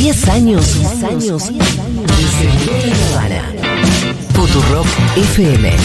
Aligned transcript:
10 0.00 0.28
años, 0.30 0.78
10 0.78 1.04
años 1.04 1.46
de 1.48 1.62
Seguro 1.62 2.72
Nirvana. 2.86 3.42
Futurock 4.32 4.86
FM. 5.14 5.76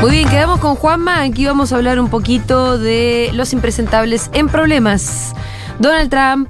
Muy 0.00 0.10
bien, 0.10 0.28
quedamos 0.30 0.60
con 0.60 0.74
Juanma. 0.74 1.20
Aquí 1.20 1.44
vamos 1.44 1.74
a 1.74 1.76
hablar 1.76 2.00
un 2.00 2.08
poquito 2.08 2.78
de 2.78 3.28
los 3.34 3.52
impresentables 3.52 4.30
en 4.32 4.48
problemas. 4.48 5.34
Donald 5.78 6.08
Trump 6.08 6.48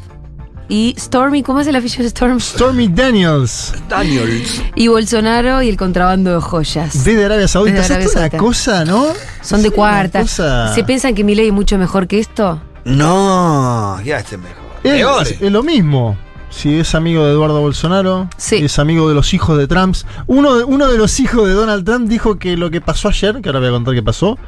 y 0.69 0.95
Stormy, 0.99 1.43
¿cómo 1.43 1.61
es 1.61 1.67
el 1.67 1.77
afiche 1.77 2.03
de 2.03 2.09
Storm? 2.09 2.39
Stormy 2.41 2.89
Daniels, 2.89 3.73
Daniels. 3.89 4.63
Y 4.75 4.89
Bolsonaro 4.89 5.63
y 5.63 5.69
el 5.69 5.77
contrabando 5.77 6.35
de 6.35 6.41
joyas. 6.41 7.05
de 7.05 7.25
Arabia 7.25 7.49
Saudita. 7.49 7.79
Desde 7.81 7.95
Arabia 7.95 8.07
Es 8.07 8.13
una 8.13 8.21
Saudita. 8.23 8.39
cosa, 8.39 8.85
¿no? 8.85 9.07
Son 9.43 9.63
de 9.63 9.71
cuarta. 9.71 10.21
cosa- 10.21 10.75
¿Se 10.75 10.85
piensan 10.85 11.15
que 11.15 11.25
mi 11.25 11.35
ley 11.35 11.49
es 11.49 11.53
mucho 11.55 11.79
mejor 11.79 12.07
que 12.07 12.19
esto? 12.19 12.61
No, 12.85 14.01
ya 14.03 14.19
esté 14.19 14.37
mejor. 14.37 14.57
Es, 14.83 14.93
Peor. 14.93 15.23
es- 15.23 15.41
es 15.43 15.53
lo 15.53 15.63
mismo. 15.63 16.17
Si 16.51 16.79
es 16.79 16.95
amigo 16.95 17.25
de 17.25 17.33
Eduardo 17.33 17.61
Bolsonaro, 17.61 18.29
Sí. 18.39 18.57
es 18.57 18.79
amigo 18.79 19.09
de 19.09 19.15
los 19.15 19.35
hijos 19.35 19.59
de 19.59 19.67
Trump. 19.67 19.95
Uno 20.27 20.57
de, 20.57 20.65
uno 20.65 20.87
de 20.89 20.97
los 20.97 21.21
hijos 21.21 21.47
de 21.47 21.53
Donald 21.55 21.85
Trump 21.85 22.09
dijo 22.09 22.39
que 22.39 22.57
lo 22.57 22.71
que 22.71 22.81
pasó 22.81 23.09
ayer, 23.09 23.41
que 23.43 23.49
ahora 23.51 23.59
voy 23.61 23.69
a 23.69 23.73
contar 23.73 23.95
qué 23.95 24.03
pasó, 24.03 24.39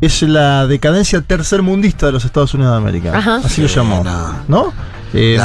es 0.00 0.22
la 0.22 0.66
decadencia 0.66 1.20
tercermundista 1.20 2.06
de 2.06 2.12
los 2.12 2.24
Estados 2.24 2.54
Unidos 2.54 2.72
de 2.72 2.78
América. 2.78 3.16
Ajá. 3.16 3.40
Así 3.44 3.60
lo 3.62 3.68
llamó. 3.68 4.02
no. 4.48 4.72
Eh, 5.12 5.38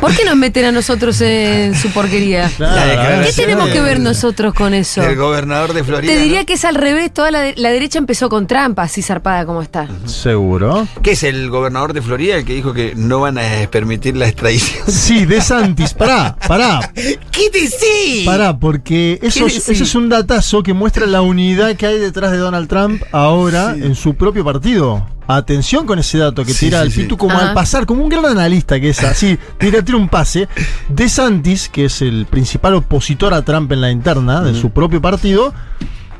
¿Por 0.00 0.14
qué 0.14 0.24
nos 0.24 0.36
meten 0.36 0.66
a 0.66 0.72
nosotros 0.72 1.20
en 1.22 1.74
su 1.74 1.88
porquería? 1.90 2.50
¿Qué 2.58 3.32
tenemos 3.34 3.68
que 3.70 3.80
ver 3.80 4.00
nosotros 4.00 4.52
con 4.54 4.74
eso? 4.74 5.02
El 5.02 5.16
gobernador 5.16 5.72
de 5.72 5.82
Florida. 5.84 6.12
Te 6.12 6.18
diría 6.20 6.40
¿no? 6.40 6.46
que 6.46 6.54
es 6.54 6.64
al 6.64 6.74
revés, 6.74 7.12
toda 7.12 7.30
la, 7.30 7.40
de- 7.40 7.54
la 7.56 7.70
derecha 7.70 7.98
empezó 7.98 8.28
con 8.28 8.46
Trump, 8.46 8.78
así 8.78 9.00
zarpada 9.02 9.46
como 9.46 9.62
está. 9.62 9.88
Seguro. 10.06 10.86
¿Qué 11.02 11.12
es 11.12 11.22
el 11.22 11.48
gobernador 11.50 11.92
de 11.92 12.02
Florida 12.02 12.36
el 12.36 12.44
que 12.44 12.54
dijo 12.54 12.72
que 12.74 12.92
no 12.96 13.20
van 13.20 13.38
a 13.38 13.42
permitir 13.70 14.16
la 14.16 14.28
extradición? 14.28 14.82
Sí, 14.92 15.24
de 15.24 15.40
Santis. 15.40 15.94
Pará, 15.94 16.36
pará. 16.46 16.92
¿Qué 16.94 17.50
decís? 17.52 18.24
Pará, 18.24 18.56
porque 18.58 19.18
eso, 19.22 19.46
eso 19.46 19.72
es 19.72 19.94
un 19.94 20.08
datazo 20.08 20.62
que 20.62 20.72
muestra 20.74 21.06
la 21.06 21.22
unidad 21.22 21.74
que 21.76 21.86
hay 21.86 21.98
detrás 21.98 22.30
de 22.30 22.38
Donald 22.38 22.68
Trump 22.68 23.02
ahora 23.12 23.74
en 23.76 23.94
su 23.94 24.14
propio 24.14 24.44
partido. 24.44 25.06
Atención 25.28 25.86
con 25.86 25.98
ese 25.98 26.18
dato 26.18 26.44
que 26.44 26.52
Sí, 26.52 26.66
tira 26.66 26.78
sí, 26.78 26.82
al 26.84 26.92
sí. 26.92 27.02
Pitu 27.02 27.16
como 27.16 27.34
Ajá. 27.34 27.48
al 27.50 27.54
pasar, 27.54 27.86
como 27.86 28.02
un 28.02 28.08
gran 28.08 28.24
analista 28.26 28.78
que 28.80 28.90
es 28.90 29.02
así, 29.04 29.38
tira, 29.58 29.82
tira 29.82 29.96
un 29.98 30.08
pase. 30.08 30.48
De 30.88 31.08
Santis, 31.08 31.68
que 31.68 31.86
es 31.86 32.02
el 32.02 32.26
principal 32.26 32.74
opositor 32.74 33.32
a 33.34 33.42
Trump 33.42 33.70
en 33.72 33.80
la 33.80 33.90
interna 33.90 34.42
de 34.42 34.54
su 34.54 34.70
propio 34.70 35.00
partido, 35.00 35.54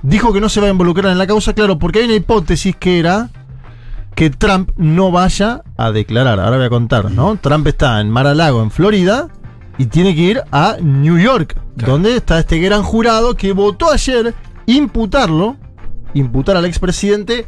dijo 0.02 0.32
que 0.32 0.40
no 0.40 0.48
se 0.48 0.60
va 0.60 0.68
a 0.68 0.70
involucrar 0.70 1.10
en 1.12 1.18
la 1.18 1.26
causa, 1.26 1.52
claro, 1.52 1.78
porque 1.78 1.98
hay 2.00 2.04
una 2.06 2.14
hipótesis 2.14 2.76
que 2.76 2.98
era 2.98 3.30
que 4.14 4.30
Trump 4.30 4.70
no 4.76 5.10
vaya 5.10 5.62
a 5.76 5.90
declarar. 5.90 6.38
Ahora 6.38 6.56
voy 6.58 6.66
a 6.66 6.70
contar, 6.70 7.10
¿no? 7.10 7.36
Trump 7.36 7.66
está 7.66 8.00
en 8.00 8.10
Mar-a-Lago, 8.10 8.62
en 8.62 8.70
Florida, 8.70 9.28
y 9.78 9.86
tiene 9.86 10.14
que 10.14 10.20
ir 10.20 10.42
a 10.52 10.76
New 10.80 11.18
York, 11.18 11.56
Claro. 11.78 11.92
donde 11.94 12.16
está 12.16 12.38
este 12.38 12.58
gran 12.58 12.82
jurado 12.82 13.34
que 13.36 13.52
votó 13.52 13.90
ayer 13.90 14.34
imputarlo, 14.66 15.56
imputar 16.14 16.56
al 16.56 16.66
expresidente, 16.66 17.46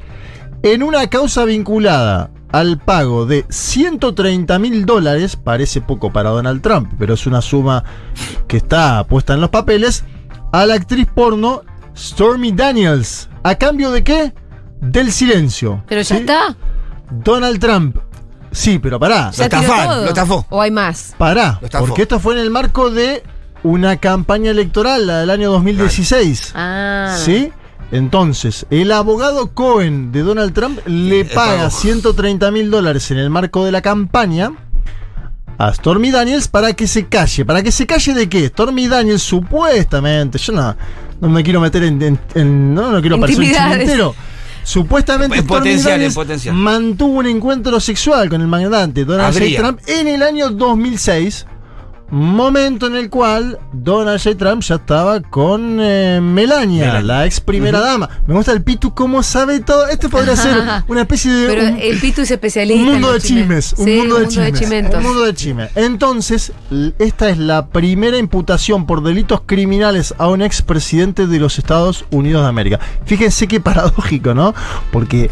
en 0.65 0.83
una 0.83 1.09
causa 1.09 1.45
vinculada 1.45 2.31
al 2.51 2.79
pago 2.79 3.27
de 3.27 3.45
130 3.51 4.59
mil 4.59 4.87
dólares, 4.87 5.37
parece 5.37 5.83
poco 5.83 6.11
para 6.11 6.31
Donald 6.31 6.63
Trump, 6.63 6.91
pero 6.99 7.13
es 7.13 7.27
una 7.27 7.43
suma 7.43 7.85
que 8.49 8.57
está 8.57 9.05
puesta 9.05 9.35
en 9.35 9.43
los 9.43 9.51
papeles, 9.51 10.05
a 10.53 10.65
la 10.65 10.75
actriz 10.75 11.07
porno 11.15 11.63
Stormy 11.95 12.51
Daniels. 12.53 13.29
¿A 13.43 13.57
cambio 13.57 13.91
de 13.91 14.03
qué? 14.03 14.33
Del 14.81 15.13
silencio. 15.13 15.85
Pero 15.87 16.01
ya 16.01 16.17
¿sí? 16.17 16.23
está. 16.23 16.57
Donald 17.11 17.61
Trump. 17.61 17.99
Sí, 18.51 18.79
pero 18.79 18.99
pará. 18.99 19.33
Lo 19.37 19.49
todo. 19.49 20.03
lo 20.03 20.09
estafó. 20.09 20.47
¿O 20.49 20.63
hay 20.63 20.71
más? 20.71 21.15
Pará. 21.19 21.59
Lo 21.61 21.67
estafó. 21.67 21.85
Porque 21.85 22.03
esto 22.03 22.19
fue 22.19 22.35
en 22.35 22.41
el 22.41 22.51
marco 22.51 22.91
de 22.91 23.23
una 23.65 23.99
campaña 23.99 24.51
electoral, 24.51 25.07
la 25.07 25.19
del 25.21 25.29
año 25.29 25.51
2016. 25.51 26.53
Ah. 26.55 27.15
¿Sí? 27.19 27.53
Entonces, 27.95 28.67
el 28.71 28.91
abogado 28.91 29.55
Cohen 29.55 30.11
de 30.11 30.23
Donald 30.23 30.53
Trump 30.53 30.81
le 30.87 31.21
Eh, 31.21 31.25
paga 31.27 31.57
pagó. 31.69 31.71
130 31.71 32.51
mil 32.51 32.69
dólares 32.71 33.09
en 33.13 33.19
el 33.19 33.31
marco 33.31 33.65
de 33.65 33.71
la 33.71 33.83
campaña 33.83 34.53
a 35.59 35.73
Stormy 35.73 36.11
Daniels 36.11 36.49
para 36.49 36.73
que 36.73 36.89
se 36.89 37.07
calle. 37.07 37.45
¿Para 37.45 37.63
que 37.63 37.71
se 37.71 37.87
calle 37.87 38.13
de 38.13 38.29
qué? 38.29 38.49
Stormy 38.49 38.89
Daniels 38.89 39.23
supuestamente, 39.23 40.39
yo 40.39 40.53
no, 40.53 40.77
no 41.21 41.29
me 41.29 41.45
quiero 41.45 41.61
meter 41.61 41.85
en... 41.85 42.03
en- 42.03 42.19
en- 42.35 42.75
no, 42.75 42.91
no 42.91 43.01
quiero 43.01 43.21
parecer 43.21 43.45
un 43.45 43.53
chimentero. 43.53 44.15
Supuestamente 44.65 45.43
potencial, 45.45 46.11
potencial. 46.13 46.55
mantuvo 46.57 47.19
un 47.21 47.27
encuentro 47.27 47.79
sexual 47.79 48.29
con 48.31 48.41
el 48.41 48.49
magnate 48.49 49.05
Donald 49.05 49.39
J. 49.39 49.45
Trump 49.57 49.79
en 49.87 50.09
el 50.09 50.23
año 50.23 50.49
2006. 50.51 51.47
Momento 52.11 52.87
en 52.87 52.97
el 52.97 53.11
cual 53.11 53.59
Donald 53.73 54.21
J. 54.23 54.37
Trump 54.37 54.63
ya 54.63 54.77
estaba 54.77 55.21
con 55.21 55.79
eh, 55.81 56.21
Melania, 56.23 56.85
Melania. 56.87 57.03
la 57.03 57.27
ex 57.27 57.41
primera 57.41 57.81
dama. 57.81 58.09
Me 58.27 58.35
gusta 58.35 58.53
el 58.53 58.63
Pitu, 58.63 58.95
cómo 58.95 59.23
sabe 59.23 59.61
todo. 59.61 59.89
Este 59.89 60.09
podría 60.09 60.37
ser 60.37 60.57
una 60.89 61.01
especie 61.03 61.33
de. 61.33 61.47
Pero 61.49 61.63
un- 61.69 61.79
el 61.81 61.99
Pitu 62.01 62.21
es 62.23 62.31
especialista. 62.31 62.81
un 62.83 62.87
en 62.89 62.93
mundo 62.95 63.09
de 63.09 63.15
los 63.15 63.23
chismes, 63.25 63.75
un 63.79 63.85
Sí, 63.87 63.97
mundo 63.97 64.17
de 64.19 64.25
un 64.25 64.29
chismes. 64.31 64.61
chimentos. 64.61 64.95
un 64.97 65.03
mundo 65.03 65.23
de 65.25 65.35
chismes. 65.35 65.71
Entonces, 65.75 66.53
esta 66.99 67.31
es 67.31 67.39
la 67.39 67.67
primera 67.67 68.17
imputación 68.19 68.87
por 68.87 69.03
delitos 69.03 69.41
criminales 69.47 70.15
a 70.19 70.29
un 70.29 70.43
expresidente 70.43 71.27
de 71.27 71.39
los 71.41 71.59
Estados 71.59 72.05
Unidos 72.11 72.43
de 72.43 72.49
América. 72.49 72.79
Fíjense 73.07 73.49
qué 73.49 73.61
paradójico, 73.61 74.35
¿no? 74.35 74.55
Porque 74.93 75.31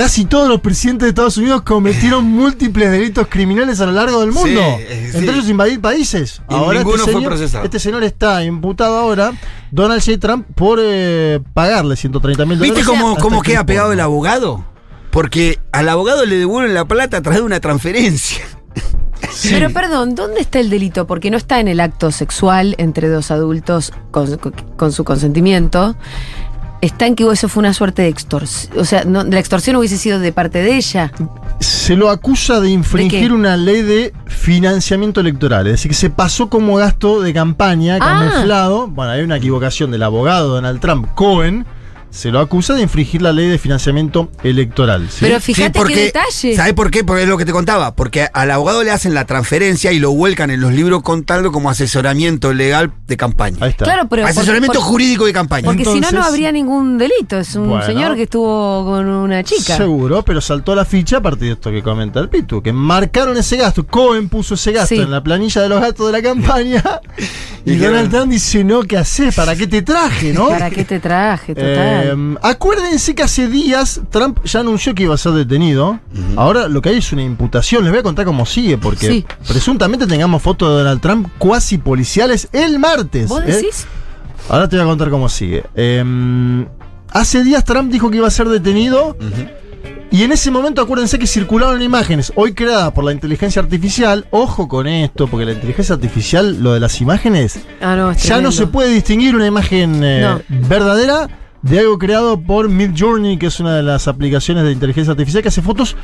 casi 0.00 0.24
todos 0.24 0.48
los 0.48 0.62
presidentes 0.62 1.04
de 1.04 1.08
Estados 1.10 1.36
Unidos 1.36 1.60
cometieron 1.60 2.24
múltiples 2.30 2.90
delitos 2.90 3.26
criminales 3.28 3.82
a 3.82 3.86
lo 3.86 3.92
largo 3.92 4.20
del 4.20 4.32
mundo. 4.32 4.60
Sí, 4.78 4.84
eh, 4.88 5.10
Entre 5.12 5.20
sí. 5.20 5.28
ellos 5.28 5.48
invadir 5.50 5.78
países. 5.78 6.40
Y 6.48 6.54
ninguno 6.54 7.04
fue 7.06 7.22
procesado. 7.22 7.64
Este 7.64 7.78
señor 7.78 8.02
está 8.02 8.42
imputado 8.42 8.96
ahora, 8.96 9.32
Donald 9.70 10.02
J. 10.02 10.18
Trump, 10.18 10.46
por 10.54 10.78
eh, 10.82 11.40
pagarle 11.52 11.96
130 11.96 12.46
mil 12.46 12.58
dólares. 12.58 12.76
¿Viste 12.76 12.90
cómo, 13.20 13.42
que 13.42 13.52
queda 13.52 13.66
pegado 13.66 13.92
el 13.92 14.00
abogado? 14.00 14.64
Porque 15.10 15.58
al 15.70 15.86
abogado 15.90 16.24
le 16.24 16.36
devuelven 16.36 16.72
la 16.72 16.86
plata 16.86 17.18
a 17.18 17.22
través 17.22 17.40
de 17.40 17.46
una 17.46 17.60
transferencia. 17.60 18.42
Sí. 19.30 19.50
Pero 19.52 19.70
perdón, 19.70 20.14
¿dónde 20.14 20.40
está 20.40 20.58
el 20.58 20.70
delito? 20.70 21.06
Porque 21.06 21.30
no 21.30 21.36
está 21.36 21.60
en 21.60 21.68
el 21.68 21.78
acto 21.78 22.10
sexual 22.10 22.74
entre 22.78 23.08
dos 23.08 23.30
adultos 23.30 23.92
con 24.10 24.92
su 24.92 25.04
consentimiento. 25.04 25.94
Está 26.80 27.06
en 27.06 27.14
que 27.14 27.30
eso 27.30 27.48
fue 27.48 27.60
una 27.60 27.74
suerte 27.74 28.02
de 28.02 28.08
extorsión. 28.08 28.78
O 28.78 28.84
sea, 28.84 29.04
no, 29.04 29.22
la 29.24 29.38
extorsión 29.38 29.76
hubiese 29.76 29.98
sido 29.98 30.18
de 30.18 30.32
parte 30.32 30.62
de 30.62 30.76
ella. 30.76 31.12
se 31.60 31.94
lo 31.96 32.08
acusa 32.08 32.54
de 32.60 32.68
¿De 32.68 32.70
infringir 32.70 33.32
una 33.32 33.56
ley 33.56 33.82
de 33.82 34.14
financiamiento 34.26 35.20
electoral. 35.20 35.66
Es 35.66 35.72
decir, 35.74 35.90
que 35.90 35.96
se 35.96 36.08
pasó 36.10 36.48
como 36.48 36.76
gasto 36.76 37.20
de 37.20 37.34
campaña 37.34 37.98
Ah. 38.00 38.28
camuflado. 38.30 38.86
Bueno, 38.88 39.12
hay 39.12 39.22
una 39.22 39.36
equivocación 39.36 39.90
del 39.90 40.02
abogado 40.02 40.48
Donald 40.48 40.80
Trump, 40.80 41.06
Cohen. 41.14 41.66
Se 42.10 42.30
lo 42.30 42.40
acusa 42.40 42.74
de 42.74 42.82
infringir 42.82 43.22
la 43.22 43.32
ley 43.32 43.46
de 43.48 43.56
financiamiento 43.58 44.30
electoral. 44.42 45.08
¿sí? 45.10 45.18
Pero 45.20 45.40
fíjate 45.40 45.80
qué 45.84 45.96
detalle. 45.96 46.56
¿Sabes 46.56 46.72
por 46.74 46.90
qué? 46.90 47.04
Porque 47.04 47.22
es 47.22 47.28
lo 47.28 47.38
que 47.38 47.44
te 47.44 47.52
contaba. 47.52 47.94
Porque 47.94 48.26
al 48.32 48.50
abogado 48.50 48.82
le 48.82 48.90
hacen 48.90 49.14
la 49.14 49.26
transferencia 49.26 49.92
y 49.92 50.00
lo 50.00 50.10
vuelcan 50.10 50.50
en 50.50 50.60
los 50.60 50.72
libros 50.72 51.02
contando 51.02 51.52
como 51.52 51.70
asesoramiento 51.70 52.52
legal 52.52 52.92
de 53.06 53.16
campaña. 53.16 53.58
Ahí 53.60 53.70
está. 53.70 53.84
Claro, 53.84 54.08
pero. 54.08 54.26
asesoramiento 54.26 54.78
porque- 54.80 54.90
jurídico 54.90 55.24
de 55.24 55.32
campaña. 55.32 55.66
Porque 55.66 55.84
si 55.84 56.00
no, 56.00 56.10
no 56.10 56.22
habría 56.24 56.50
ningún 56.50 56.98
delito. 56.98 57.38
Es 57.38 57.54
un 57.54 57.68
Bueno. 57.68 57.86
señor 57.86 58.16
que 58.16 58.24
estuvo 58.24 58.84
con 58.84 59.06
una 59.06 59.44
chica. 59.44 59.76
Seguro, 59.76 60.22
pero 60.24 60.40
saltó 60.40 60.74
la 60.74 60.84
ficha 60.84 61.18
a 61.18 61.20
partir 61.22 61.46
de 61.48 61.52
esto 61.54 61.70
que 61.70 61.82
comenta 61.82 62.18
el 62.20 62.28
Pitu, 62.28 62.60
que 62.60 62.72
marcaron 62.72 63.36
ese 63.36 63.56
gasto. 63.56 63.86
Cohen 63.86 64.28
puso 64.28 64.54
ese 64.54 64.72
gasto 64.72 64.96
Sí. 64.96 65.00
en 65.00 65.10
la 65.12 65.22
planilla 65.22 65.62
de 65.62 65.68
los 65.68 65.80
gastos 65.80 66.06
de 66.06 66.12
la 66.12 66.22
campaña. 66.22 66.82
y 67.64 67.76
Donald 67.76 68.10
Trump 68.10 68.32
dice, 68.32 68.64
no, 68.64 68.82
¿qué 68.82 68.96
haces? 68.98 69.34
¿Para 69.34 69.54
qué 69.54 69.66
te 69.68 69.82
traje, 69.82 70.32
no? 70.32 70.48
¿Para 70.48 70.70
qué 70.70 70.84
te 70.84 70.98
traje? 70.98 71.54
Total. 71.54 71.68
Eh, 71.68 71.99
acuérdense 72.42 73.14
que 73.14 73.22
hace 73.22 73.48
días 73.48 74.00
Trump 74.10 74.38
ya 74.44 74.60
anunció 74.60 74.94
que 74.94 75.04
iba 75.04 75.14
a 75.14 75.18
ser 75.18 75.32
detenido. 75.32 75.98
Ahora 76.36 76.68
lo 76.68 76.82
que 76.82 76.90
hay 76.90 76.98
es 76.98 77.12
una 77.12 77.22
imputación. 77.22 77.82
Les 77.84 77.92
voy 77.92 78.00
a 78.00 78.02
contar 78.02 78.24
cómo 78.24 78.46
sigue, 78.46 78.78
porque 78.78 79.06
Sí. 79.06 79.26
presuntamente 79.46 80.06
tengamos 80.06 80.42
fotos 80.42 80.68
de 80.70 80.78
Donald 80.78 81.00
Trump 81.00 81.28
cuasi 81.38 81.78
policiales 81.78 82.48
el 82.52 82.78
martes. 82.78 83.28
¿Vos 83.28 83.42
¿eh? 83.42 83.52
decís? 83.52 83.86
Ahora 84.48 84.68
te 84.68 84.76
voy 84.76 84.84
a 84.84 84.88
contar 84.88 85.10
cómo 85.10 85.28
sigue. 85.28 85.64
Eh, 85.74 86.66
hace 87.10 87.44
días 87.44 87.64
Trump 87.64 87.90
dijo 87.92 88.10
que 88.10 88.16
iba 88.18 88.26
a 88.28 88.30
ser 88.30 88.48
detenido. 88.48 89.16
Y 90.12 90.24
en 90.24 90.32
ese 90.32 90.50
momento 90.50 90.82
acuérdense 90.82 91.20
que 91.20 91.26
circularon 91.28 91.80
imágenes, 91.82 92.32
hoy 92.34 92.52
creadas 92.52 92.90
por 92.90 93.04
la 93.04 93.12
inteligencia 93.12 93.62
artificial. 93.62 94.26
Ojo 94.32 94.66
con 94.66 94.88
esto, 94.88 95.28
porque 95.28 95.46
la 95.46 95.52
inteligencia 95.52 95.94
artificial, 95.94 96.60
lo 96.60 96.72
de 96.72 96.80
las 96.80 97.00
imágenes, 97.00 97.60
Ah, 97.80 97.94
no, 97.94 98.12
ya 98.12 98.40
no 98.40 98.50
se 98.50 98.66
puede 98.66 98.88
distinguir 98.92 99.36
una 99.36 99.46
imagen 99.46 100.02
eh, 100.02 100.20
No. 100.48 100.66
verdadera 100.68 101.28
de 101.62 101.78
algo 101.78 101.98
creado 101.98 102.40
por 102.40 102.68
Midjourney, 102.68 103.38
que 103.38 103.46
es 103.46 103.60
una 103.60 103.76
de 103.76 103.82
las 103.82 104.08
aplicaciones 104.08 104.64
de 104.64 104.72
inteligencia 104.72 105.12
artificial 105.12 105.42
que 105.42 105.48
hace 105.48 105.62
fotos 105.62 105.96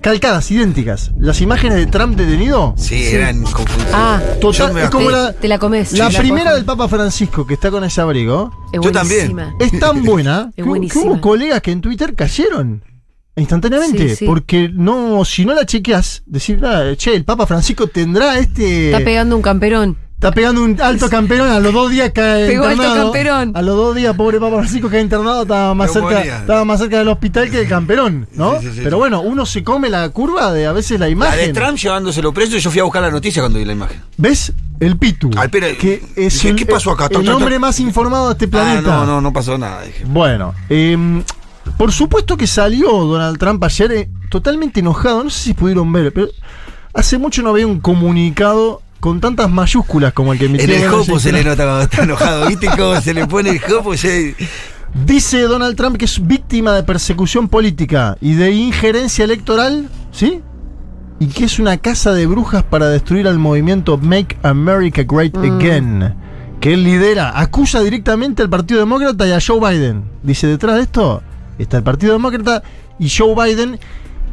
calcadas, 0.00 0.50
idénticas. 0.50 1.12
Las 1.18 1.40
imágenes 1.40 1.78
de 1.78 1.86
Trump 1.86 2.16
detenido. 2.16 2.74
Sí, 2.76 3.04
eran 3.06 3.42
confusas. 3.42 3.88
Ah, 3.92 4.20
Total, 4.40 4.68
Yo 4.68 4.74
me 4.74 4.82
es 4.84 4.90
como 4.90 5.06
te, 5.06 5.12
la, 5.12 5.32
te 5.32 5.48
la 5.48 5.58
comes. 5.58 5.92
la 5.92 6.10
Sí, 6.10 6.18
primera 6.18 6.54
del 6.54 6.64
Papa 6.64 6.88
Francisco 6.88 7.46
que 7.46 7.54
está 7.54 7.70
con 7.70 7.82
ese 7.84 8.00
abrigo. 8.00 8.52
Es 8.72 8.80
Yo 8.80 8.92
también. 8.92 9.36
Es 9.58 9.78
tan 9.78 10.02
buena 10.04 10.48
Es 10.50 10.56
que, 10.56 10.62
buenísima. 10.62 11.02
que 11.02 11.08
hubo 11.08 11.20
colegas 11.20 11.60
que 11.62 11.70
en 11.72 11.80
Twitter 11.80 12.14
cayeron 12.14 12.82
instantáneamente. 13.36 14.10
Sí, 14.10 14.16
sí. 14.16 14.24
Porque 14.26 14.70
no, 14.72 15.24
si 15.24 15.44
no 15.44 15.54
la 15.54 15.66
chequeas, 15.66 16.22
decir, 16.26 16.60
ah, 16.64 16.94
che, 16.96 17.14
el 17.14 17.24
Papa 17.24 17.46
Francisco 17.46 17.86
tendrá 17.86 18.38
este. 18.38 18.92
Está 18.92 19.04
pegando 19.04 19.36
un 19.36 19.42
camperón. 19.42 19.96
Está 20.16 20.30
pegando 20.32 20.62
un 20.64 20.80
alto 20.80 21.10
camperón, 21.10 21.50
a 21.50 21.60
los 21.60 21.74
dos 21.74 21.90
días 21.90 22.10
cae 22.14 22.46
Pegó 22.46 22.64
alto 22.64 22.76
internado. 22.82 23.12
camperón. 23.12 23.52
A 23.54 23.60
los 23.60 23.76
dos 23.76 23.94
días, 23.94 24.16
pobre 24.16 24.40
Papa 24.40 24.56
Francisco 24.56 24.88
cae 24.88 25.02
internado, 25.02 25.42
estaba 25.42 25.74
más, 25.74 25.92
cerca, 25.92 26.22
estaba 26.22 26.64
más 26.64 26.80
cerca 26.80 26.98
del 26.98 27.08
hospital 27.08 27.50
que 27.50 27.58
del 27.58 27.68
camperón, 27.68 28.26
¿no? 28.32 28.58
Sí, 28.58 28.66
sí, 28.68 28.72
sí, 28.76 28.80
Pero 28.82 28.96
sí. 28.96 28.98
bueno, 28.98 29.20
uno 29.20 29.44
se 29.44 29.62
come 29.62 29.90
la 29.90 30.08
curva 30.08 30.54
de 30.54 30.66
a 30.66 30.72
veces 30.72 30.98
la 30.98 31.04
La 31.06 31.10
imagen. 31.10 31.52
de 31.52 31.60
Trump 31.60 31.76
llevándoselo 31.76 32.32
preso, 32.32 32.56
yo 32.56 32.70
fui 32.70 32.80
a 32.80 32.84
buscar 32.84 33.02
la 33.02 33.10
noticia 33.10 33.42
cuando 33.42 33.58
vi 33.58 33.66
la 33.66 33.72
imagen. 33.74 34.00
¿Ves? 34.16 34.54
El 34.80 34.96
Pitu. 34.96 35.30
Al 35.36 35.50
pero- 35.50 35.66
que 35.78 36.02
es 36.16 36.32
dije, 36.32 36.48
el, 36.48 36.56
¿qué 36.56 36.64
pasó 36.64 36.92
acá? 36.92 37.08
el 37.10 37.28
hombre 37.28 37.58
más 37.58 37.78
informado 37.78 38.28
de 38.28 38.32
este 38.32 38.48
planeta. 38.48 39.02
Ah, 39.02 39.04
no, 39.04 39.06
no, 39.06 39.20
no 39.20 39.32
pasó 39.34 39.58
nada. 39.58 39.82
Dije. 39.82 40.04
Bueno, 40.06 40.54
em, 40.70 41.22
por 41.76 41.92
supuesto 41.92 42.38
que 42.38 42.46
salió 42.46 42.90
Donald 42.90 43.36
Trump 43.38 43.62
ayer 43.64 43.92
eh, 43.92 44.08
totalmente 44.30 44.80
enojado. 44.80 45.24
No 45.24 45.28
sé 45.30 45.40
si 45.44 45.52
pudieron 45.54 45.92
ver, 45.92 46.10
pero 46.14 46.28
hace 46.94 47.18
mucho 47.18 47.42
no 47.42 47.50
había 47.50 47.66
un 47.66 47.80
comunicado 47.80 48.80
con 49.06 49.20
tantas 49.20 49.48
mayúsculas 49.48 50.12
como 50.12 50.32
el 50.32 50.38
que 50.38 50.46
emitió 50.46 50.64
En 50.66 50.72
el 50.74 50.80
Donald 50.82 51.06
jopo 51.06 51.18
se 51.20 51.30
le 51.32 51.42
Trump. 51.42 51.50
nota 51.58 51.64
cuando 51.64 51.82
está 51.82 52.02
enojado. 52.02 52.48
¿Viste 52.48 52.66
cómo 52.76 53.00
se 53.00 53.14
le 53.14 53.26
pone 53.26 53.50
el 53.50 53.60
jopo? 53.60 53.94
Ya- 53.94 54.10
Dice 55.06 55.42
Donald 55.42 55.76
Trump 55.76 55.96
que 55.96 56.06
es 56.06 56.26
víctima 56.26 56.72
de 56.72 56.82
persecución 56.82 57.48
política 57.48 58.16
y 58.20 58.34
de 58.34 58.50
injerencia 58.50 59.24
electoral, 59.24 59.88
¿sí? 60.10 60.40
Y 61.20 61.26
que 61.26 61.44
es 61.44 61.58
una 61.58 61.76
casa 61.76 62.12
de 62.14 62.26
brujas 62.26 62.62
para 62.64 62.88
destruir 62.88 63.28
al 63.28 63.38
movimiento 63.38 63.96
Make 63.98 64.36
America 64.42 65.02
Great 65.06 65.36
Again. 65.36 66.14
Que 66.60 66.72
él 66.74 66.82
lidera, 66.82 67.38
acusa 67.38 67.80
directamente 67.80 68.42
al 68.42 68.48
Partido 68.50 68.80
Demócrata 68.80 69.26
y 69.28 69.32
a 69.32 69.38
Joe 69.46 69.60
Biden. 69.60 70.04
Dice, 70.22 70.46
detrás 70.46 70.76
de 70.76 70.82
esto 70.82 71.22
está 71.58 71.76
el 71.76 71.82
Partido 71.82 72.12
Demócrata 72.14 72.62
y 72.98 73.08
Joe 73.10 73.34
Biden. 73.34 73.78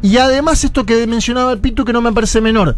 Y 0.02 0.16
además 0.16 0.64
esto 0.64 0.84
que 0.84 1.06
mencionaba 1.06 1.52
el 1.52 1.58
Pito 1.60 1.84
que 1.84 1.92
no 1.92 2.00
me 2.00 2.12
parece 2.12 2.40
menor. 2.40 2.74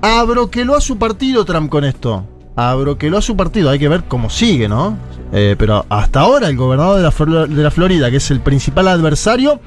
Abroqueló 0.00 0.76
a 0.76 0.80
su 0.80 0.96
partido 0.98 1.44
Trump 1.44 1.70
con 1.70 1.84
esto. 1.84 2.24
Abroqueló 2.56 3.18
a 3.18 3.22
su 3.22 3.36
partido. 3.36 3.70
Hay 3.70 3.78
que 3.78 3.88
ver 3.88 4.04
cómo 4.04 4.30
sigue, 4.30 4.68
¿no? 4.68 4.96
Eh, 5.32 5.56
pero 5.58 5.84
hasta 5.88 6.20
ahora 6.20 6.48
el 6.48 6.56
gobernador 6.56 6.96
de 6.96 7.02
la, 7.02 7.10
Flor- 7.12 7.48
de 7.48 7.62
la 7.62 7.70
Florida, 7.70 8.10
que 8.10 8.16
es 8.16 8.30
el 8.30 8.40
principal 8.40 8.88
adversario, 8.88 9.60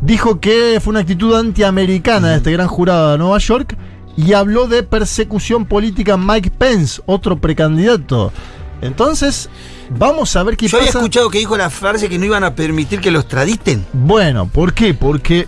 dijo 0.00 0.40
que 0.40 0.80
fue 0.82 0.92
una 0.92 1.00
actitud 1.00 1.34
antiamericana 1.34 2.30
de 2.30 2.36
este 2.36 2.52
gran 2.52 2.68
jurado 2.68 3.12
de 3.12 3.18
Nueva 3.18 3.38
York 3.38 3.76
y 4.16 4.32
habló 4.32 4.66
de 4.66 4.82
persecución 4.82 5.66
política 5.66 6.16
Mike 6.16 6.50
Pence, 6.56 7.02
otro 7.06 7.36
precandidato. 7.38 8.32
Entonces, 8.80 9.48
vamos 9.90 10.34
a 10.36 10.42
ver 10.42 10.56
qué 10.56 10.68
Yo 10.68 10.76
había 10.76 10.88
pasa. 10.88 10.98
escuchado 10.98 11.30
que 11.30 11.38
dijo 11.38 11.56
la 11.56 11.70
frase 11.70 12.08
que 12.08 12.18
no 12.18 12.24
iban 12.26 12.44
a 12.44 12.54
permitir 12.54 13.00
que 13.00 13.10
los 13.10 13.26
tradisten. 13.28 13.84
Bueno, 13.92 14.46
¿por 14.46 14.72
qué? 14.72 14.94
Porque 14.94 15.46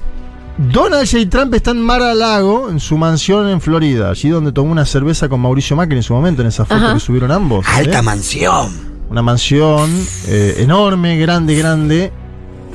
Donald 0.58 1.06
J. 1.10 1.28
Trump 1.28 1.52
está 1.54 1.72
en 1.72 1.80
Mar 1.82 2.02
a 2.02 2.14
Lago, 2.14 2.70
en 2.70 2.80
su 2.80 2.96
mansión 2.96 3.48
en 3.48 3.60
Florida, 3.60 4.10
allí 4.10 4.30
donde 4.30 4.52
tomó 4.52 4.72
una 4.72 4.86
cerveza 4.86 5.28
con 5.28 5.40
Mauricio 5.40 5.76
Macri 5.76 5.96
en 5.96 6.02
su 6.02 6.14
momento, 6.14 6.40
en 6.42 6.48
esa 6.48 6.64
foto 6.64 6.82
Ajá. 6.82 6.94
que 6.94 7.00
subieron 7.00 7.30
ambos. 7.30 7.66
Alta 7.68 7.98
¿eh? 7.98 8.02
mansión. 8.02 8.72
Una 9.10 9.22
mansión 9.22 9.90
eh, 10.28 10.56
enorme, 10.58 11.18
grande, 11.18 11.54
grande. 11.56 12.12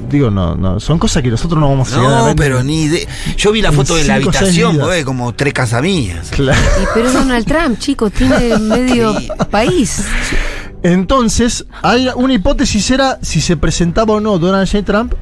Digo, 0.10 0.30
no, 0.32 0.56
no, 0.56 0.80
son 0.80 0.98
cosas 1.00 1.22
que 1.24 1.30
nosotros 1.30 1.60
no 1.60 1.70
vamos 1.70 1.92
a 1.94 1.98
llegar 1.98 2.14
a 2.14 2.18
No, 2.20 2.26
ver. 2.28 2.36
pero 2.36 2.64
ni 2.64 2.88
de... 2.88 3.08
Yo 3.38 3.52
vi 3.52 3.62
la 3.62 3.72
foto 3.72 3.96
de 3.96 4.04
la 4.04 4.16
habitación, 4.16 4.80
joder, 4.80 5.04
como 5.04 5.34
tres 5.34 5.54
casas 5.54 5.82
mías. 5.82 6.30
Claro. 6.32 6.60
Y 6.82 6.86
pero 6.94 7.08
es 7.08 7.14
Donald 7.14 7.46
Trump, 7.46 7.80
chicos, 7.80 8.12
tiene 8.12 8.58
medio 8.60 9.14
país. 9.50 10.04
Entonces, 10.84 11.66
hay 11.82 12.10
una 12.16 12.34
hipótesis 12.34 12.90
era 12.92 13.20
si 13.22 13.42
se 13.42 13.58
presentaba 13.58 14.14
o 14.14 14.20
no 14.20 14.38
Donald 14.40 14.68
J. 14.72 14.84
Trump. 14.84 15.14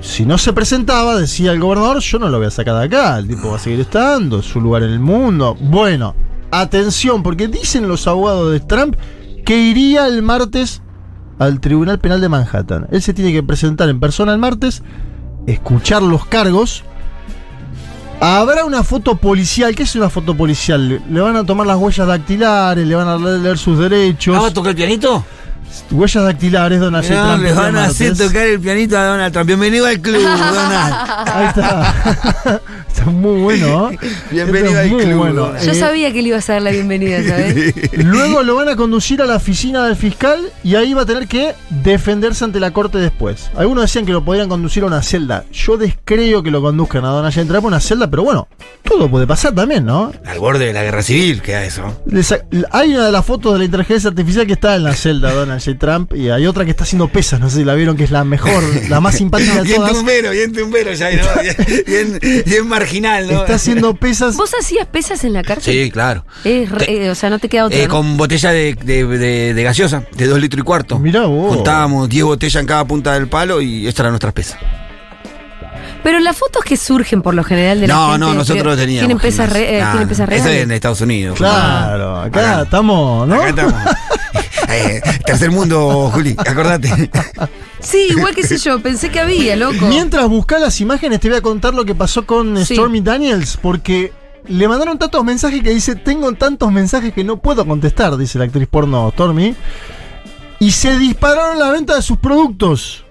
Si 0.00 0.24
no 0.24 0.38
se 0.38 0.52
presentaba, 0.52 1.16
decía 1.18 1.52
el 1.52 1.60
gobernador, 1.60 2.00
yo 2.00 2.18
no 2.18 2.28
lo 2.28 2.38
voy 2.38 2.46
a 2.46 2.50
sacar 2.50 2.74
de 2.78 2.84
acá, 2.84 3.18
el 3.18 3.28
tipo 3.28 3.50
va 3.50 3.56
a 3.56 3.58
seguir 3.58 3.80
estando, 3.80 4.42
su 4.42 4.60
lugar 4.60 4.82
en 4.82 4.90
el 4.90 5.00
mundo. 5.00 5.56
Bueno, 5.60 6.14
atención, 6.50 7.22
porque 7.22 7.48
dicen 7.48 7.86
los 7.86 8.06
abogados 8.06 8.50
de 8.50 8.60
Trump 8.60 8.96
que 9.44 9.58
iría 9.58 10.06
el 10.06 10.22
martes 10.22 10.82
al 11.38 11.60
Tribunal 11.60 11.98
Penal 11.98 12.20
de 12.20 12.28
Manhattan. 12.28 12.86
Él 12.90 13.02
se 13.02 13.12
tiene 13.14 13.32
que 13.32 13.42
presentar 13.42 13.88
en 13.90 14.00
persona 14.00 14.32
el 14.32 14.38
martes, 14.38 14.82
escuchar 15.46 16.02
los 16.02 16.24
cargos. 16.26 16.82
Habrá 18.20 18.64
una 18.66 18.84
foto 18.84 19.16
policial. 19.16 19.74
¿Qué 19.74 19.84
es 19.84 19.96
una 19.96 20.10
foto 20.10 20.34
policial? 20.36 20.88
Le- 20.88 21.00
Le 21.10 21.20
van 21.20 21.36
a 21.36 21.44
tomar 21.44 21.66
las 21.66 21.78
huellas 21.78 22.06
dactilares, 22.06 22.86
le 22.86 22.94
van 22.94 23.08
a 23.08 23.16
leer 23.16 23.56
sus 23.56 23.78
derechos. 23.78 24.36
¿Ah, 24.36 24.40
va 24.42 24.48
a 24.48 24.52
tocar 24.52 24.70
el 24.70 24.76
pianito? 24.76 25.24
Huellas 25.90 26.24
dactilares, 26.24 26.80
Donald. 26.80 27.08
No, 27.10 27.16
Trump. 27.16 27.42
le 27.42 27.48
el 27.48 27.54
día 27.54 27.62
van 27.62 27.76
a 27.76 27.84
hacer 27.84 28.08
martes. 28.10 28.26
tocar 28.26 28.46
el 28.46 28.60
pianito 28.60 28.98
a 28.98 29.04
Donald 29.04 29.32
Trump. 29.32 29.46
Bienvenido 29.46 29.86
al 29.86 30.00
club, 30.00 30.22
Donald. 30.22 30.94
Ahí 31.26 31.46
está. 31.48 32.60
está 32.88 33.04
muy 33.06 33.40
bueno. 33.40 33.90
¿eh? 33.90 33.98
Bienvenido 34.30 34.68
Esto 34.70 34.80
al 34.80 34.90
muy 34.90 35.04
club, 35.04 35.16
bueno. 35.18 35.58
Yo 35.60 35.70
Eh, 35.70 35.74
sabía 35.74 36.12
que 36.12 36.22
le 36.22 36.28
ibas 36.28 36.48
a 36.50 36.54
dar 36.54 36.62
la 36.62 36.70
bienvenida, 36.70 37.22
¿sabes? 37.28 37.74
Luego 38.04 38.42
lo 38.42 38.54
van 38.56 38.68
a 38.68 38.76
conducir 38.76 39.20
a 39.22 39.26
la 39.26 39.36
oficina 39.36 39.84
del 39.86 39.96
fiscal 39.96 40.38
y 40.62 40.74
ahí 40.74 40.94
va 40.94 41.02
a 41.02 41.06
tener 41.06 41.26
que 41.28 41.54
defenderse 41.82 42.44
ante 42.44 42.60
la 42.60 42.70
corte 42.72 42.98
después. 42.98 43.50
Algunos 43.56 43.82
decían 43.84 44.06
que 44.06 44.12
lo 44.12 44.24
podrían 44.24 44.48
conducir 44.48 44.82
a 44.82 44.86
una 44.86 45.02
celda. 45.02 45.44
Yo 45.52 45.76
descreo 45.76 46.42
que 46.42 46.50
lo 46.50 46.60
conduzcan 46.62 47.04
a 47.04 47.08
Donald. 47.08 47.30
Trump 47.34 47.64
a 47.64 47.68
una 47.68 47.80
celda, 47.80 48.08
pero 48.10 48.22
bueno, 48.24 48.48
todo 48.82 49.08
puede 49.10 49.26
pasar 49.26 49.54
también, 49.54 49.84
¿no? 49.86 50.12
Al 50.26 50.38
borde 50.40 50.66
de 50.66 50.72
la 50.72 50.82
guerra 50.82 51.02
civil 51.02 51.40
queda 51.42 51.64
eso. 51.64 52.02
Hay 52.70 52.94
una 52.94 53.06
de 53.06 53.12
las 53.12 53.24
fotos 53.24 53.52
de 53.54 53.60
la 53.60 53.64
inteligencia 53.64 54.10
artificial 54.10 54.46
que 54.46 54.52
está 54.54 54.76
en 54.76 54.84
la 54.84 54.94
celda 54.94 55.32
Donald 55.32 55.49
J. 55.58 55.76
Trump 55.78 56.14
y 56.14 56.30
hay 56.30 56.46
otra 56.46 56.64
que 56.64 56.70
está 56.70 56.84
haciendo 56.84 57.08
pesas, 57.08 57.40
no 57.40 57.50
sé 57.50 57.58
si 57.58 57.64
la 57.64 57.74
vieron, 57.74 57.96
que 57.96 58.04
es 58.04 58.10
la 58.10 58.22
mejor, 58.24 58.62
la 58.88 59.00
más 59.00 59.14
simpática 59.18 59.54
de 59.56 59.62
Bien 59.62 59.76
todas. 59.76 59.92
tumbero, 59.94 60.30
bien 60.30 60.52
tumbero 60.52 60.92
ya, 60.92 61.10
¿no? 61.10 61.22
Bien, 61.86 62.18
bien, 62.20 62.42
bien 62.46 62.68
marginal, 62.68 63.26
¿no? 63.26 63.40
Está 63.40 63.54
haciendo 63.56 63.94
pesas. 63.94 64.36
¿Vos 64.36 64.52
hacías 64.58 64.86
pesas 64.86 65.24
en 65.24 65.32
la 65.32 65.42
cárcel? 65.42 65.74
Sí, 65.74 65.90
claro. 65.90 66.24
Es 66.44 66.70
re- 66.70 66.86
Te- 66.86 67.06
eh, 67.06 67.10
o 67.10 67.14
sea, 67.14 67.30
no 67.30 67.38
te 67.38 67.48
queda 67.48 67.66
otra. 67.66 67.78
Eh, 67.78 67.86
¿no? 67.86 67.94
con 67.94 68.16
botella 68.16 68.50
de, 68.52 68.74
de, 68.74 69.04
de- 69.06 69.54
de 69.54 69.62
gaseosa, 69.62 70.04
de 70.14 70.26
dos 70.26 70.38
litros 70.40 70.60
y 70.60 70.64
cuarto. 70.64 70.98
Mirá 70.98 71.22
vos. 71.26 71.56
Contábamos 71.56 72.08
10 72.08 72.24
botellas 72.24 72.60
en 72.60 72.66
cada 72.66 72.84
punta 72.84 73.14
del 73.14 73.28
palo 73.28 73.60
y 73.60 73.86
esta 73.88 74.02
era 74.02 74.10
nuestra 74.10 74.32
pesa. 74.32 74.58
Pero 76.02 76.18
las 76.18 76.34
fotos 76.34 76.64
que 76.64 76.78
surgen 76.78 77.20
por 77.20 77.34
lo 77.34 77.44
general 77.44 77.78
de 77.78 77.86
la 77.86 77.92
No, 77.94 78.06
gente 78.12 78.18
no, 78.20 78.32
nosotros 78.34 78.62
que 78.62 78.68
lo 78.70 78.76
teníamos. 78.76 79.00
Tienen 79.06 79.18
pesas, 79.18 79.52
re- 79.52 79.78
eh, 79.80 79.84
tienen 79.90 80.08
pesas 80.08 80.28
Eso 80.30 80.44
reales. 80.44 80.56
es 80.56 80.62
en 80.62 80.72
Estados 80.72 81.00
Unidos. 81.02 81.36
Claro, 81.36 82.20
acá 82.22 82.52
Acá. 82.52 82.62
estamos, 82.62 83.28
¿no? 83.28 83.34
Acá 83.34 83.48
estamos. 83.50 83.74
Eh, 84.72 85.00
tercer 85.26 85.50
mundo, 85.50 86.10
Juli, 86.12 86.34
acordate. 86.38 87.10
Sí, 87.80 88.08
igual 88.10 88.34
que 88.34 88.42
sé 88.46 88.58
yo, 88.58 88.80
pensé 88.80 89.10
que 89.10 89.20
había, 89.20 89.56
loco. 89.56 89.86
Mientras 89.88 90.28
buscas 90.28 90.60
las 90.60 90.80
imágenes, 90.80 91.20
te 91.20 91.28
voy 91.28 91.38
a 91.38 91.42
contar 91.42 91.74
lo 91.74 91.84
que 91.84 91.94
pasó 91.94 92.26
con 92.26 92.64
Sí. 92.64 92.74
Stormy 92.74 93.00
Daniels, 93.00 93.58
porque 93.60 94.12
le 94.48 94.68
mandaron 94.68 94.98
tantos 94.98 95.24
mensajes 95.24 95.62
que 95.62 95.70
dice: 95.70 95.94
Tengo 95.96 96.32
tantos 96.34 96.70
mensajes 96.72 97.12
que 97.12 97.24
no 97.24 97.38
puedo 97.38 97.66
contestar, 97.66 98.16
dice 98.16 98.38
la 98.38 98.44
actriz 98.44 98.68
porno 98.68 99.10
Stormy. 99.12 99.54
Y 100.58 100.72
se 100.72 100.98
dispararon 100.98 101.58
la 101.58 101.70
venta 101.70 101.96
de 101.96 102.02
sus 102.02 102.18
productos. 102.18 103.04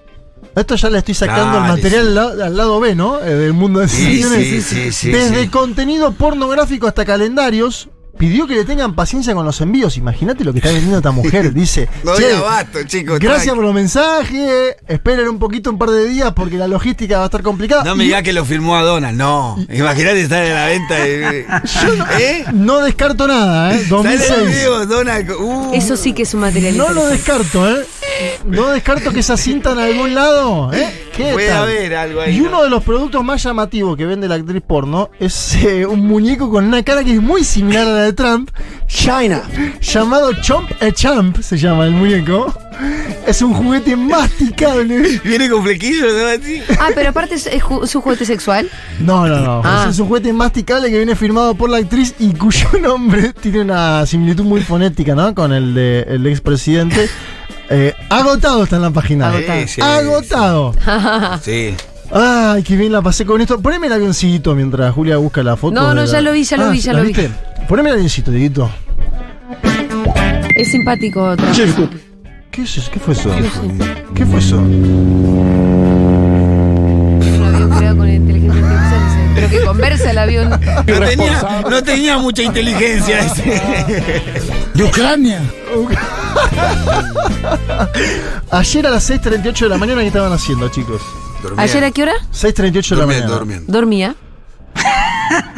Esto 0.56 0.76
ya 0.76 0.90
le 0.90 1.00
estoy 1.00 1.14
sacando 1.16 1.58
el 1.58 1.64
material 1.64 2.02
sí. 2.04 2.08
al, 2.10 2.16
la- 2.38 2.46
al 2.46 2.58
lado 2.58 2.80
B, 2.80 2.94
¿no? 2.96 3.20
Eh, 3.20 3.34
del 3.36 3.54
mundo 3.54 3.80
de 3.80 3.88
Sí, 3.88 4.22
sensaciones. 4.22 4.48
sí, 4.48 4.62
sí, 4.62 4.92
sí, 4.92 5.12
Desde 5.12 5.44
sí. 5.44 5.48
contenido 5.50 6.12
pornográfico 6.12 6.88
hasta 6.88 7.06
calendarios. 7.06 7.90
Pidió 8.20 8.48
que 8.48 8.54
le 8.56 8.66
tengan 8.66 8.96
paciencia 8.96 9.34
con 9.34 9.46
los 9.46 9.62
envíos. 9.62 9.96
Imagínate 9.96 10.44
lo 10.44 10.52
que 10.52 10.60
está 10.60 10.72
vendiendo 10.72 10.98
esta 10.98 11.12
mujer. 11.12 11.54
Dice: 11.54 11.88
No 12.04 12.18
"Che, 12.18 12.24
doy 12.24 12.34
abasto, 12.34 12.84
chicos. 12.84 13.18
Gracias 13.18 13.44
tranqui. 13.46 13.56
por 13.56 13.64
los 13.64 13.74
mensajes. 13.74 14.76
Esperen 14.90 15.30
un 15.30 15.40
poquito, 15.40 15.70
un 15.70 15.78
par 15.80 15.90
de 15.90 16.06
días, 16.06 16.34
porque 16.34 16.58
la 16.58 16.68
logística 16.68 17.16
va 17.16 17.24
a 17.24 17.26
estar 17.28 17.42
complicada. 17.42 17.86
No 17.86 17.96
me 17.96 18.04
digas 18.04 18.22
que 18.22 18.34
lo 18.34 18.44
firmó 18.44 18.76
a 18.76 18.82
Donald, 18.82 19.18
no. 19.18 19.56
Imagínate 19.72 20.20
estar 20.20 20.44
en 20.44 20.54
la 20.54 20.66
venta 20.66 20.96
de. 20.96 21.46
¿Eh? 22.20 22.44
no 22.52 22.82
descarto 22.82 23.26
nada, 23.26 23.74
¿eh? 23.74 23.76
Sale 23.76 23.84
el 23.84 23.90
2006. 23.90 24.48
video, 24.48 24.86
Donald. 24.86 25.32
Uh. 25.40 25.72
Eso 25.74 25.96
sí 25.96 26.12
que 26.12 26.24
es 26.24 26.34
un 26.34 26.42
material 26.42 26.76
No 26.76 26.90
lo 26.90 27.06
descarto, 27.08 27.70
¿eh? 27.70 27.86
No 28.44 28.68
descarto 28.72 29.14
que 29.14 29.22
esa 29.22 29.38
cinta 29.38 29.72
en 29.72 29.80
algún 29.80 30.14
lado, 30.14 30.74
¿eh? 30.74 31.09
¿Qué 31.26 31.34
Puede 31.34 31.48
tal? 31.50 31.64
haber 31.64 31.96
algo 31.96 32.22
ahí. 32.22 32.38
Y 32.38 32.40
¿no? 32.40 32.48
uno 32.50 32.64
de 32.64 32.70
los 32.70 32.84
productos 32.84 33.24
más 33.24 33.44
llamativos 33.44 33.98
que 33.98 34.06
vende 34.06 34.28
la 34.28 34.36
actriz 34.36 34.62
porno 34.66 35.10
es 35.20 35.56
eh, 35.56 35.86
un 35.86 36.08
muñeco 36.08 36.50
con 36.50 36.66
una 36.66 36.82
cara 36.84 37.04
que 37.04 37.14
es 37.14 37.22
muy 37.22 37.44
similar 37.44 37.86
a 37.88 37.92
la 37.92 38.02
de 38.04 38.14
Trump. 38.14 38.50
China. 38.88 39.42
Llamado 39.82 40.34
Chomp 40.42 40.72
a 40.82 40.92
Champ, 40.92 41.38
se 41.42 41.58
llama 41.58 41.86
el 41.86 41.92
muñeco. 41.92 42.52
Es 43.28 43.42
un 43.42 43.54
juguete 43.54 43.96
masticable. 43.96 45.20
Viene 45.24 45.50
con 45.50 45.62
flequillos, 45.64 46.12
¿no? 46.14 46.26
Así. 46.28 46.62
Ah, 46.80 46.88
pero 46.96 47.10
aparte 47.10 47.36
es, 47.36 47.46
es 47.48 47.62
ju- 47.62 47.82
un 47.96 48.02
juguete 48.02 48.26
sexual. 48.26 48.70
No, 49.00 49.28
no, 49.28 49.40
no. 49.42 49.62
Ah. 49.64 49.88
Es 49.90 50.00
un 50.00 50.08
juguete 50.08 50.32
masticable 50.34 50.90
que 50.90 50.98
viene 50.98 51.16
firmado 51.16 51.54
por 51.56 51.70
la 51.70 51.78
actriz 51.78 52.16
y 52.20 52.34
cuyo 52.34 52.68
nombre 52.82 53.34
tiene 53.34 53.62
una 53.62 54.06
similitud 54.06 54.44
muy 54.46 54.62
fonética, 54.62 55.14
¿no? 55.14 55.36
Con 55.36 55.52
el 55.54 55.74
del 55.76 56.26
expresidente. 56.28 57.10
Eh, 57.72 57.94
agotado 58.10 58.64
está 58.64 58.78
en 58.78 58.82
la 58.82 58.90
página. 58.92 59.30
Agotado. 59.30 59.62
Sí, 59.62 59.68
sí, 59.68 59.82
Agotado. 59.82 60.74
Sí. 61.44 61.76
Ay, 62.12 62.64
qué 62.64 62.76
bien 62.76 62.92
la 62.92 63.02
pasé 63.04 63.24
con 63.26 63.40
esto. 63.42 63.60
Poneme 63.62 63.86
el 63.88 63.94
avioncito 63.94 64.56
mientras 64.56 64.92
Julia 64.94 65.18
busca 65.18 65.44
la 65.44 65.56
foto. 65.56 65.76
No, 65.76 65.94
no, 65.94 66.02
la- 66.02 66.06
ya 66.12 66.22
lo 66.22 66.32
vi, 66.32 66.44
ya 66.44 66.58
lo 66.58 66.66
Ah, 66.66 66.70
vi, 66.70 66.80
ya 66.80 66.94
¿la 66.94 67.00
lo 67.02 67.06
vi. 67.06 67.14
Poneme 67.68 67.90
el 67.90 67.96
avioncito, 67.96 68.32
Dieguito. 68.32 68.70
Es 70.56 70.72
simpático. 70.72 71.22
otra. 71.24 71.46
¿Qué 72.52 72.64
es 72.64 72.78
eso? 72.78 72.90
¿Qué 72.92 73.00
fue 73.00 73.14
eso? 73.14 73.30
¿Qué 74.16 74.26
fue 74.26 74.40
eso? 74.40 74.58
Un 74.58 74.66
avión 77.46 77.70
creado 77.78 77.98
con 77.98 78.10
inteligencia 78.10 78.64
artificial. 78.64 79.32
Pero 79.36 79.50
que 79.50 79.62
conversa 79.64 80.10
el 80.12 80.18
avión. 80.18 80.50
No 80.50 81.00
tenía, 81.08 81.62
no 81.70 81.84
tenía 81.84 82.18
mucha 82.18 82.42
inteligencia 82.44 83.20
ese. 83.20 83.44
De 84.74 84.84
Ucrania. 84.84 85.42
Ayer 88.52 88.88
a 88.88 88.92
las 88.92 89.10
6.38 89.10 89.60
de 89.60 89.70
la 89.70 89.78
mañana, 89.78 90.02
¿qué 90.02 90.08
estaban 90.08 90.32
haciendo, 90.34 90.70
chicos? 90.70 91.02
¿Ayer 91.58 91.84
a 91.84 91.92
qué 91.92 92.04
hora? 92.04 92.14
6.38 92.34 92.90
de 92.90 92.96
la 92.96 93.06
mañana. 93.06 93.28
durmiendo. 93.28 93.72
Dormía. 93.72 94.16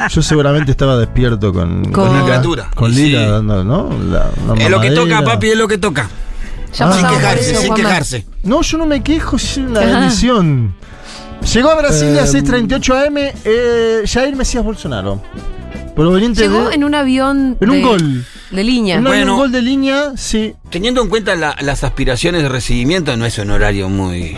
Yo 0.10 0.22
seguramente 0.22 0.72
estaba 0.72 0.98
despierto 0.98 1.54
con, 1.54 1.92
Con- 1.92 2.10
Lila-. 2.28 2.70
Con 2.76 2.92
Lila 2.94 3.20
sí. 3.20 3.26
dando, 3.32 3.64
¿no? 3.64 3.90
La- 4.10 4.30
Es 4.58 4.70
lo 4.70 4.82
que 4.82 4.92
toca, 4.92 5.24
papi, 5.24 5.50
es 5.52 5.58
lo 5.58 5.68
que 5.68 5.78
toca. 5.78 6.10
Ah. 6.80 6.94
Sin 6.94 7.08
quejarse, 7.08 7.52
eso, 7.52 7.60
sin 7.62 7.68
Juanma. 7.70 7.88
quejarse. 7.90 8.26
No, 8.44 8.62
yo 8.62 8.78
no 8.78 8.86
me 8.86 9.04
quejo, 9.04 9.36
es 9.36 9.58
una 9.58 9.80
bendición. 9.82 10.74
Llegó 11.54 11.70
a 11.70 11.76
Brasil 11.76 12.08
a 12.08 12.12
Em. 12.12 12.16
las 12.18 12.34
6.38 12.34 13.08
AM 13.08 13.18
eh, 13.44 14.04
Jair 14.06 14.36
Mesías 14.36 14.64
Bolsonaro. 14.64 15.22
Proveniente 15.96 16.42
Llegó 16.42 16.70
de... 16.70 16.76
en 16.76 16.84
un 16.84 16.96
avión. 16.96 17.58
en 17.60 17.70
un 17.70 17.76
de- 17.78 17.82
gol. 17.84 18.26
De 18.52 18.64
línea. 18.64 18.98
Un, 18.98 19.04
Bueno. 19.06 19.36
gol 19.36 19.52
de 19.52 19.62
línea, 19.62 20.12
sí. 20.16 20.54
Teniendo 20.70 21.02
en 21.02 21.10
cuenta 21.10 21.36
la- 21.36 21.56
las 21.62 21.84
aspiraciones 21.84 22.44
de 22.44 22.50
recibimiento, 22.50 23.16
no 23.18 23.26
es 23.26 23.38
un 23.38 23.52
horario 23.52 23.90
muy. 23.90 24.38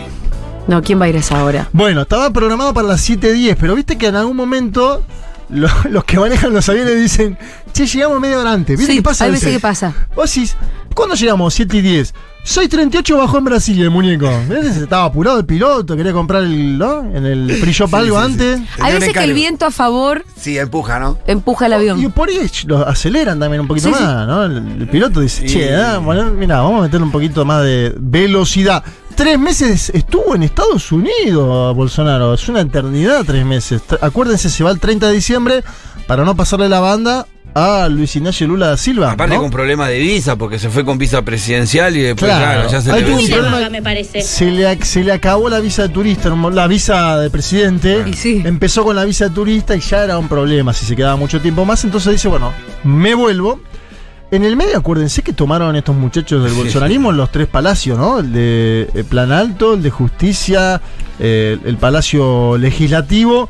No, 0.66 0.82
¿quién 0.82 1.00
va 1.00 1.04
a 1.06 1.08
ir 1.08 1.16
a 1.16 1.20
esa 1.20 1.44
hora? 1.44 1.68
Bueno, 1.72 2.02
estaba 2.02 2.30
programado 2.30 2.72
para 2.74 2.88
las 2.88 3.08
7.10, 3.08 3.56
pero 3.60 3.74
viste 3.74 3.98
que 3.98 4.06
en 4.06 4.16
algún 4.16 4.36
momento 4.36 5.04
lo- 5.50 5.68
los 5.90 6.04
que 6.04 6.18
manejan 6.18 6.52
los 6.52 6.68
aviones 6.68 6.96
dicen, 6.96 7.38
che, 7.72 7.86
llegamos 7.86 8.20
media 8.20 8.38
hora 8.38 8.52
antes. 8.52 8.78
¿Viste 8.78 8.92
Sí, 8.92 8.98
qué 8.98 9.02
pasa? 9.02 9.24
hay 9.24 9.30
veces 9.32 9.52
que 9.52 9.60
pasa. 9.60 9.94
Vos 10.16 10.32
decís, 10.34 10.56
¿cuándo 10.94 11.14
llegamos? 11.14 11.54
7 11.54 11.76
y 11.76 11.80
10. 11.82 12.14
6.38 12.44 13.16
bajó 13.16 13.38
en 13.38 13.44
Brasil 13.44 13.80
el 13.80 13.90
muñeco. 13.90 14.28
¿Ves? 14.48 14.76
Estaba 14.76 15.04
apurado 15.06 15.38
el 15.38 15.46
piloto, 15.46 15.96
quería 15.96 16.12
comprar 16.12 16.42
el, 16.42 16.76
¿no? 16.76 17.00
en 17.00 17.24
el 17.24 17.50
free 17.60 17.72
shop 17.72 17.88
Sí, 17.88 17.96
algo 17.96 18.16
sí, 18.20 18.26
sí. 18.26 18.32
antes. 18.32 18.60
Hay 18.60 18.66
Tenía 18.76 18.92
un 18.94 19.00
veces 19.00 19.12
que 19.14 19.24
el 19.24 19.32
viento 19.32 19.64
a 19.66 19.70
favor 19.70 20.24
Sí, 20.36 20.58
empuja, 20.58 20.98
¿no? 20.98 21.18
empuja 21.26 21.66
el 21.66 21.72
Y 21.72 21.74
avión. 21.74 22.12
por 22.12 22.28
ahí 22.28 22.50
lo 22.66 22.86
aceleran 22.86 23.40
también 23.40 23.62
un 23.62 23.66
poquito 23.68 23.88
Sí, 23.88 23.94
sí. 23.96 24.02
más, 24.02 24.26
¿no? 24.26 24.44
El, 24.44 24.56
el 24.82 24.88
piloto 24.88 25.20
dice, 25.20 25.48
Sí. 25.48 25.54
che, 25.54 25.74
ah, 25.74 25.98
bueno, 25.98 26.30
mira, 26.32 26.60
vamos 26.60 26.80
a 26.80 26.82
meterle 26.82 27.06
un 27.06 27.12
poquito 27.12 27.44
más 27.46 27.62
de 27.62 27.94
velocidad. 27.98 28.84
Tres 29.14 29.38
meses 29.38 29.90
estuvo 29.94 30.34
en 30.34 30.42
Estados 30.42 30.90
Unidos, 30.90 31.74
Bolsonaro. 31.76 32.34
Es 32.34 32.48
una 32.48 32.60
eternidad, 32.60 33.22
tres 33.24 33.46
meses. 33.46 33.80
Acuérdense, 34.00 34.50
se 34.50 34.64
va 34.64 34.72
el 34.72 34.80
30 34.80 35.06
de 35.06 35.12
diciembre 35.14 35.64
para 36.06 36.24
no 36.24 36.36
pasarle 36.36 36.68
la 36.68 36.80
banda 36.80 37.26
a 37.56 37.86
Luis 37.88 38.16
Ignacio 38.16 38.48
Lula 38.48 38.66
da 38.68 38.76
Silva. 38.76 39.12
Aparte 39.12 39.36
¿no? 39.36 39.42
con 39.42 39.50
problema 39.50 39.88
de 39.88 39.98
visa, 40.00 40.34
porque 40.36 40.58
se 40.58 40.70
fue 40.70 40.84
con 40.84 40.98
visa 40.98 41.22
presidencial 41.22 41.96
y 41.96 42.00
después, 42.02 42.28
Claro. 42.30 42.62
claro, 42.62 42.70
ya 42.70 42.80
se 42.80 42.92
le 42.92 43.12
un 43.14 43.26
problema. 43.28 43.48
Droga, 43.48 43.70
me 43.70 43.80
parece. 43.82 44.22
Se 44.22 44.50
le, 44.50 44.84
se 44.84 45.04
le 45.04 45.12
acabó 45.12 45.48
la 45.48 45.60
visa 45.60 45.82
de 45.82 45.88
turista, 45.90 46.30
no- 46.30 46.50
la 46.50 46.66
visa 46.66 47.18
de 47.20 47.30
presidente. 47.30 48.02
Y 48.06 48.14
sí. 48.14 48.42
Empezó 48.44 48.82
con 48.82 48.96
la 48.96 49.04
visa 49.04 49.28
de 49.28 49.34
turista 49.34 49.76
y 49.76 49.80
ya 49.80 50.02
era 50.02 50.18
un 50.18 50.26
problema 50.28 50.72
si 50.72 50.84
se 50.84 50.96
quedaba 50.96 51.14
mucho 51.16 51.40
tiempo 51.40 51.64
más. 51.64 51.84
Entonces 51.84 52.12
dice, 52.12 52.26
bueno, 52.28 52.52
me 52.82 53.14
vuelvo. 53.14 53.60
En 54.32 54.42
el 54.44 54.56
medio, 54.56 54.76
acuérdense 54.78 55.22
que 55.22 55.32
tomaron 55.32 55.76
estos 55.76 55.94
muchachos 55.94 56.42
del 56.42 56.50
Sí. 56.52 56.58
bolsonarismo 56.58 57.12
los 57.12 57.30
tres 57.30 57.46
palacios, 57.46 57.96
¿no? 57.96 58.18
El 58.18 58.32
de 58.32 58.88
eh, 58.92 59.04
Plan 59.08 59.30
Alto, 59.30 59.74
el 59.74 59.82
de 59.82 59.90
Justicia, 59.90 60.80
eh, 61.20 61.56
el 61.64 61.76
Palacio 61.76 62.58
Legislativo. 62.58 63.48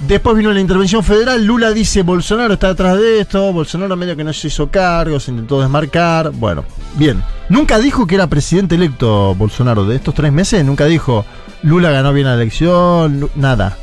Después 0.00 0.36
vino 0.36 0.52
la 0.52 0.60
intervención 0.60 1.02
federal. 1.02 1.44
Lula 1.44 1.70
dice: 1.72 2.02
Bolsonaro 2.02 2.54
está 2.54 2.68
detrás 2.68 2.98
de 2.98 3.20
esto. 3.20 3.52
Bolsonaro 3.52 3.96
medio 3.96 4.14
que 4.16 4.24
no 4.24 4.32
se 4.32 4.48
hizo 4.48 4.70
cargo, 4.70 5.18
se 5.18 5.30
intentó 5.30 5.60
desmarcar. 5.60 6.30
Bueno, 6.32 6.64
bien. 6.96 7.22
Nunca 7.48 7.78
dijo 7.78 8.06
que 8.06 8.16
era 8.16 8.26
presidente 8.26 8.74
electo 8.74 9.34
Bolsonaro. 9.34 9.84
De 9.86 9.96
estos 9.96 10.14
tres 10.14 10.32
meses, 10.32 10.64
nunca 10.64 10.84
dijo 10.84 11.24
Lula 11.62 11.90
ganó 11.90 12.12
bien 12.12 12.26
la 12.26 12.34
elección. 12.34 13.30
Nada. 13.36 13.76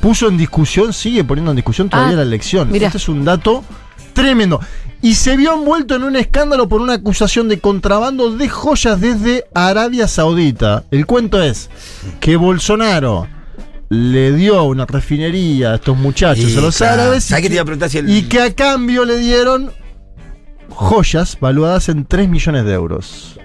Puso 0.00 0.28
en 0.28 0.36
discusión, 0.36 0.92
sigue 0.92 1.24
poniendo 1.24 1.50
en 1.50 1.56
discusión 1.56 1.88
todavía 1.88 2.12
Ah, 2.12 2.16
la 2.16 2.22
elección. 2.22 2.70
mirá. 2.70 2.86
Este 2.86 2.98
es 2.98 3.08
un 3.08 3.24
dato 3.24 3.64
tremendo. 4.12 4.60
Y 5.02 5.14
se 5.16 5.36
vio 5.36 5.54
envuelto 5.54 5.96
en 5.96 6.04
un 6.04 6.16
escándalo 6.16 6.68
por 6.68 6.80
una 6.80 6.94
acusación 6.94 7.48
de 7.48 7.58
contrabando 7.58 8.30
de 8.30 8.48
joyas 8.48 9.00
desde 9.00 9.44
Arabia 9.54 10.06
Saudita. 10.08 10.84
El 10.90 11.04
cuento 11.06 11.42
es 11.42 11.68
que 12.20 12.36
Bolsonaro 12.36 13.26
le 14.12 14.32
dio 14.32 14.62
una 14.64 14.86
refinería 14.86 15.72
a 15.72 15.74
estos 15.76 15.96
muchachos, 15.96 16.50
Y, 16.50 16.56
a 16.56 16.60
los 16.60 16.76
claro, 16.76 17.02
árabes, 17.02 17.24
¿sabés 17.24 17.40
y 17.40 17.42
que 17.42 17.48
te 17.48 17.48
que- 17.50 17.54
iba 17.54 17.62
a 17.62 17.64
preguntar 17.66 17.90
si 17.90 17.98
el- 17.98 18.08
y 18.10 18.22
que 18.22 18.40
a 18.40 18.54
cambio 18.54 19.04
le 19.04 19.18
dieron 19.18 19.70
joyas 20.68 21.38
valuadas 21.40 21.88
en 21.88 22.04
3 22.04 22.28
millones 22.28 22.64
de 22.64 22.72
euros. 22.72 23.38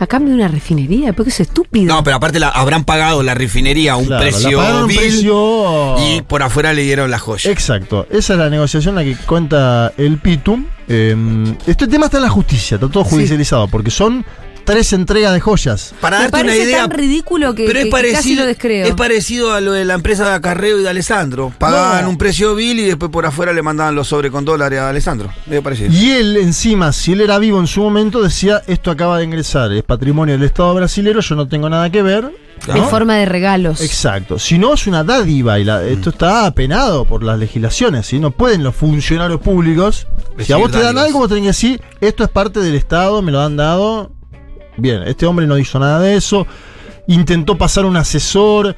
A 0.00 0.06
cambio 0.06 0.30
de 0.34 0.40
una 0.42 0.48
refinería, 0.48 1.12
porque 1.12 1.30
es 1.30 1.40
estúpido. 1.40 1.92
No, 1.92 2.04
pero 2.04 2.16
aparte 2.18 2.38
la, 2.38 2.50
habrán 2.50 2.84
pagado 2.84 3.24
la 3.24 3.34
refinería 3.34 3.94
a 3.94 3.96
un 3.96 4.06
Claro, 4.06 4.22
precio 4.22 4.86
vil 4.86 5.28
y 5.98 6.22
por 6.22 6.40
afuera 6.44 6.72
le 6.72 6.82
dieron 6.82 7.10
la 7.10 7.18
joya. 7.18 7.50
Exacto, 7.50 8.06
esa 8.10 8.34
es 8.34 8.38
la 8.38 8.48
negociación 8.48 8.94
la 8.94 9.02
que 9.02 9.16
cuenta 9.16 9.92
el 9.96 10.18
Pitum. 10.18 10.66
Eh, 10.86 11.16
este 11.66 11.88
tema 11.88 12.04
está 12.06 12.18
en 12.18 12.22
la 12.24 12.30
justicia, 12.30 12.76
está 12.76 12.88
todo 12.88 13.02
Sí. 13.04 13.10
judicializado, 13.10 13.66
porque 13.66 13.90
son 13.90 14.24
tres 14.68 14.92
entregas 14.92 15.32
de 15.32 15.40
joyas. 15.40 15.94
Para 16.00 16.18
Me 16.18 16.22
darte 16.24 16.36
una 16.36 16.44
parece 16.46 16.64
idea. 16.64 16.78
tan 16.82 16.90
ridículo 16.90 17.54
que, 17.54 17.64
pero 17.66 17.78
es 17.78 17.84
que- 17.86 17.90
casi 17.90 18.02
parecido, 18.02 18.40
lo 18.42 18.46
descreo. 18.46 18.86
es 18.86 18.94
parecido 18.94 19.52
a 19.54 19.60
lo 19.60 19.72
de 19.72 19.84
la 19.84 19.94
empresa 19.94 20.28
de 20.28 20.34
Acarreo 20.34 20.78
y 20.78 20.82
de 20.82 20.88
Alessandro. 20.90 21.52
Pagaban 21.58 22.04
No. 22.04 22.10
un 22.10 22.18
precio 22.18 22.54
vil 22.54 22.78
y 22.78 22.84
después 22.84 23.10
por 23.10 23.24
afuera 23.26 23.52
le 23.52 23.62
mandaban 23.62 23.94
los 23.94 24.08
sobres 24.08 24.30
con 24.30 24.44
dólares 24.44 24.78
a 24.80 24.90
Alessandro. 24.90 25.32
Medio 25.46 25.62
parecido. 25.62 25.90
Y 25.92 26.10
él, 26.10 26.36
encima, 26.36 26.92
si 26.92 27.12
él 27.12 27.20
era 27.22 27.38
vivo 27.38 27.58
en 27.60 27.66
su 27.66 27.80
momento, 27.80 28.22
decía: 28.22 28.62
Esto 28.66 28.90
acaba 28.90 29.18
de 29.18 29.24
ingresar, 29.24 29.72
es 29.72 29.82
patrimonio 29.82 30.34
del 30.34 30.44
Estado 30.44 30.74
brasilero, 30.74 31.20
yo 31.20 31.34
no 31.34 31.48
tengo 31.48 31.68
nada 31.70 31.90
que 31.90 32.02
ver. 32.02 32.30
De 32.66 32.74
¿no? 32.74 32.88
forma 32.88 33.14
de 33.14 33.24
regalos. 33.24 33.80
Exacto. 33.80 34.38
Si 34.38 34.58
no, 34.58 34.74
es 34.74 34.86
una 34.88 35.04
dádiva 35.04 35.60
y 35.60 35.64
la- 35.64 35.84
esto 35.84 36.10
está 36.10 36.44
apenado 36.44 37.04
por 37.04 37.22
las 37.22 37.38
legislaciones. 37.38 38.04
¿sí? 38.06 38.18
No 38.18 38.32
pueden 38.32 38.64
los 38.64 38.74
funcionarios 38.74 39.40
públicos. 39.40 40.08
si 40.40 40.52
a 40.52 40.56
vos 40.56 40.70
te 40.70 40.78
dan 40.78 40.96
dádivas. 40.96 41.04
algo, 41.06 41.18
vos 41.20 41.28
tenés 41.28 41.42
que 41.42 41.46
decir: 41.48 41.82
Esto 42.00 42.24
es 42.24 42.30
parte 42.30 42.60
del 42.60 42.74
Estado, 42.74 43.22
me 43.22 43.30
lo 43.32 43.40
han 43.40 43.56
dado. 43.56 44.12
Bien, 44.78 45.02
este 45.02 45.26
hombre 45.26 45.46
no 45.46 45.58
hizo 45.58 45.78
nada 45.78 45.98
de 46.00 46.16
eso. 46.16 46.46
Intentó 47.06 47.56
pasar 47.58 47.84
un 47.84 47.96
asesor, 47.96 48.76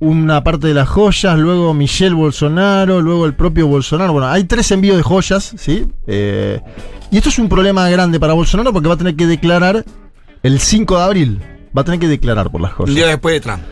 una 0.00 0.42
parte 0.44 0.66
de 0.68 0.74
las 0.74 0.88
joyas, 0.88 1.38
luego 1.38 1.74
Michelle 1.74 2.14
Bolsonaro, 2.14 3.00
luego 3.00 3.26
el 3.26 3.34
propio 3.34 3.66
Bolsonaro. 3.66 4.12
Bueno, 4.12 4.28
hay 4.28 4.44
tres 4.44 4.70
envíos 4.70 4.96
de 4.96 5.02
joyas, 5.02 5.54
¿sí? 5.56 5.86
Eh, 6.06 6.60
y 7.10 7.16
esto 7.16 7.28
es 7.28 7.38
un 7.38 7.48
problema 7.48 7.88
grande 7.90 8.18
para 8.18 8.32
Bolsonaro 8.32 8.72
porque 8.72 8.88
va 8.88 8.94
a 8.94 8.98
tener 8.98 9.16
que 9.16 9.26
declarar 9.26 9.84
el 10.42 10.60
5 10.60 10.96
de 10.98 11.02
abril. 11.02 11.40
Va 11.76 11.82
a 11.82 11.84
tener 11.84 11.98
que 12.00 12.08
declarar 12.08 12.50
por 12.50 12.60
las 12.60 12.70
Un 12.72 12.76
joyas. 12.76 12.94
día 12.96 13.06
después 13.08 13.34
de 13.34 13.40
Trump. 13.40 13.62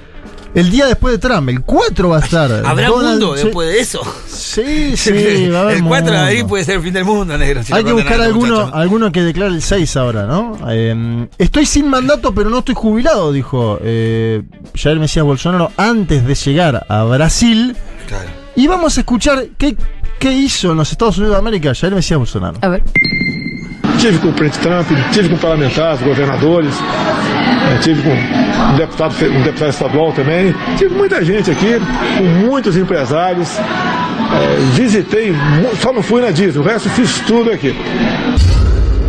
El 0.54 0.70
día 0.70 0.84
después 0.86 1.12
de 1.12 1.18
Trump, 1.18 1.48
el 1.48 1.62
4 1.62 2.08
va 2.10 2.18
a 2.18 2.20
estar. 2.20 2.52
¿Habrá 2.66 2.88
Donald- 2.88 3.20
mundo 3.20 3.34
después 3.34 3.68
de 3.68 3.80
eso? 3.80 4.02
Sí, 4.26 4.96
sí, 4.98 5.48
va 5.48 5.60
a 5.60 5.62
haber 5.62 5.76
el 5.78 5.84
4 5.84 6.04
de 6.06 6.12
mundo. 6.12 6.26
abril 6.26 6.46
puede 6.46 6.64
ser 6.64 6.76
el 6.76 6.82
fin 6.82 6.92
del 6.92 7.04
mundo, 7.06 7.38
negro. 7.38 7.62
si 7.62 7.72
Hay 7.72 7.84
que 7.84 7.92
buscar 7.92 8.20
alguno, 8.20 8.70
alguno 8.74 9.10
que 9.10 9.22
declare 9.22 9.54
el 9.54 9.62
6 9.62 9.96
ahora, 9.96 10.26
¿no? 10.26 10.58
Eh, 10.68 11.26
estoy 11.38 11.64
sin 11.64 11.88
mandato, 11.88 12.34
pero 12.34 12.50
no 12.50 12.58
estoy 12.58 12.74
jubilado, 12.74 13.32
dijo 13.32 13.78
eh, 13.82 14.42
Jair 14.74 14.98
Mesías 14.98 15.24
Bolsonaro 15.24 15.72
antes 15.78 16.26
de 16.26 16.34
llegar 16.34 16.84
a 16.86 17.02
Brasil. 17.04 17.74
Claro. 18.06 18.28
Y 18.54 18.66
vamos 18.66 18.98
a 18.98 19.00
escuchar 19.00 19.46
qué, 19.56 19.74
qué 20.18 20.32
hizo 20.32 20.72
en 20.72 20.76
los 20.76 20.92
Estados 20.92 21.16
Unidos 21.16 21.36
de 21.36 21.38
América 21.38 21.72
Jair 21.74 21.94
Mesías 21.94 22.18
Bolsonaro. 22.18 22.58
A 22.60 22.68
ver. 22.68 22.82
Tive 23.98 24.18
com 24.18 24.30
o 24.30 24.32
presidente 24.34 24.68
Trump, 24.84 25.12
tive 25.12 25.28
com 25.30 25.38
parlamentares, 25.38 26.00
governadores, 26.02 26.74
eh, 27.72 27.78
tive 27.78 28.02
com 28.02 28.10
um 28.10 28.76
deputado, 28.76 29.14
um 29.26 29.42
deputado 29.42 29.70
estadual 29.70 30.12
também. 30.12 30.54
Tive 30.76 30.94
muita 30.94 31.24
gente 31.24 31.50
aqui, 31.50 31.80
com 32.18 32.24
muitos 32.46 32.76
empresários. 32.76 33.58
Eh, 33.58 34.56
visitei, 34.74 35.34
só 35.80 35.92
não 35.92 36.02
fui 36.02 36.22
na 36.22 36.30
Disney, 36.30 36.60
o 36.60 36.64
resto 36.64 36.88
fiz 36.90 37.20
tudo 37.20 37.50
aqui. 37.50 37.74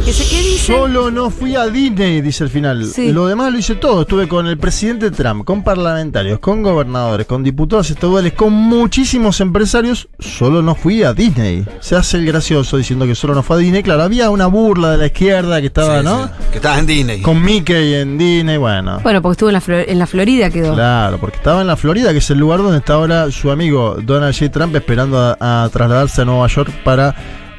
¿Qué, 0.05 0.11
se, 0.11 0.25
¿Qué 0.29 0.41
dice? 0.41 0.73
Solo 0.73 1.09
no 1.11 1.29
fui 1.29 1.55
a 1.55 1.67
Disney, 1.67 2.19
dice 2.19 2.43
el 2.43 2.49
final. 2.49 2.85
Sí. 2.87 3.13
Lo 3.13 3.25
demás 3.27 3.53
lo 3.53 3.57
hice 3.59 3.75
todo. 3.75 4.01
Estuve 4.01 4.27
con 4.27 4.47
el 4.47 4.57
presidente 4.57 5.11
Trump, 5.11 5.45
con 5.45 5.63
parlamentarios, 5.63 6.39
con 6.39 6.61
gobernadores, 6.61 7.25
con 7.25 7.41
diputados 7.41 7.89
estaduales, 7.89 8.33
con 8.33 8.51
muchísimos 8.51 9.39
empresarios. 9.39 10.09
Solo 10.19 10.61
no 10.61 10.75
fui 10.75 11.03
a 11.03 11.13
Disney. 11.13 11.65
Se 11.79 11.95
hace 11.95 12.17
el 12.17 12.25
gracioso 12.25 12.75
diciendo 12.75 13.05
que 13.05 13.15
solo 13.15 13.33
no 13.33 13.43
fue 13.43 13.55
a 13.55 13.59
Disney. 13.59 13.81
Claro, 13.81 14.03
había 14.03 14.29
una 14.29 14.47
burla 14.47 14.91
de 14.91 14.97
la 14.97 15.05
izquierda 15.05 15.61
que 15.61 15.67
estaba, 15.67 15.99
Sí, 15.99 16.05
¿no? 16.05 16.25
sí, 16.27 16.31
Que 16.51 16.57
estaba 16.57 16.79
en 16.79 16.85
Disney. 16.85 17.21
Con 17.21 17.41
Mickey 17.41 17.93
en 17.93 18.17
Disney, 18.17 18.57
bueno. 18.57 18.99
Bueno, 19.03 19.21
porque 19.21 19.33
estuvo 19.33 19.49
en 19.49 19.53
la, 19.53 19.61
Flor- 19.61 19.85
en 19.87 19.99
la 19.99 20.07
Florida, 20.07 20.49
quedó. 20.49 20.73
Claro, 20.73 21.17
porque 21.17 21.37
estaba 21.37 21.61
en 21.61 21.67
la 21.67 21.77
Florida, 21.77 22.11
que 22.11 22.17
es 22.17 22.29
el 22.29 22.39
lugar 22.39 22.59
donde 22.61 22.79
está 22.79 22.95
ahora 22.95 23.31
su 23.31 23.49
amigo 23.51 23.95
Donald 24.03 24.35
J. 24.37 24.51
Trump 24.51 24.75
esperando 24.75 25.17
a, 25.39 25.63
a 25.63 25.69
trasladarse 25.69 26.21
a 26.23 26.25
Nueva 26.25 26.47
York 26.47 26.71
para 26.83 27.15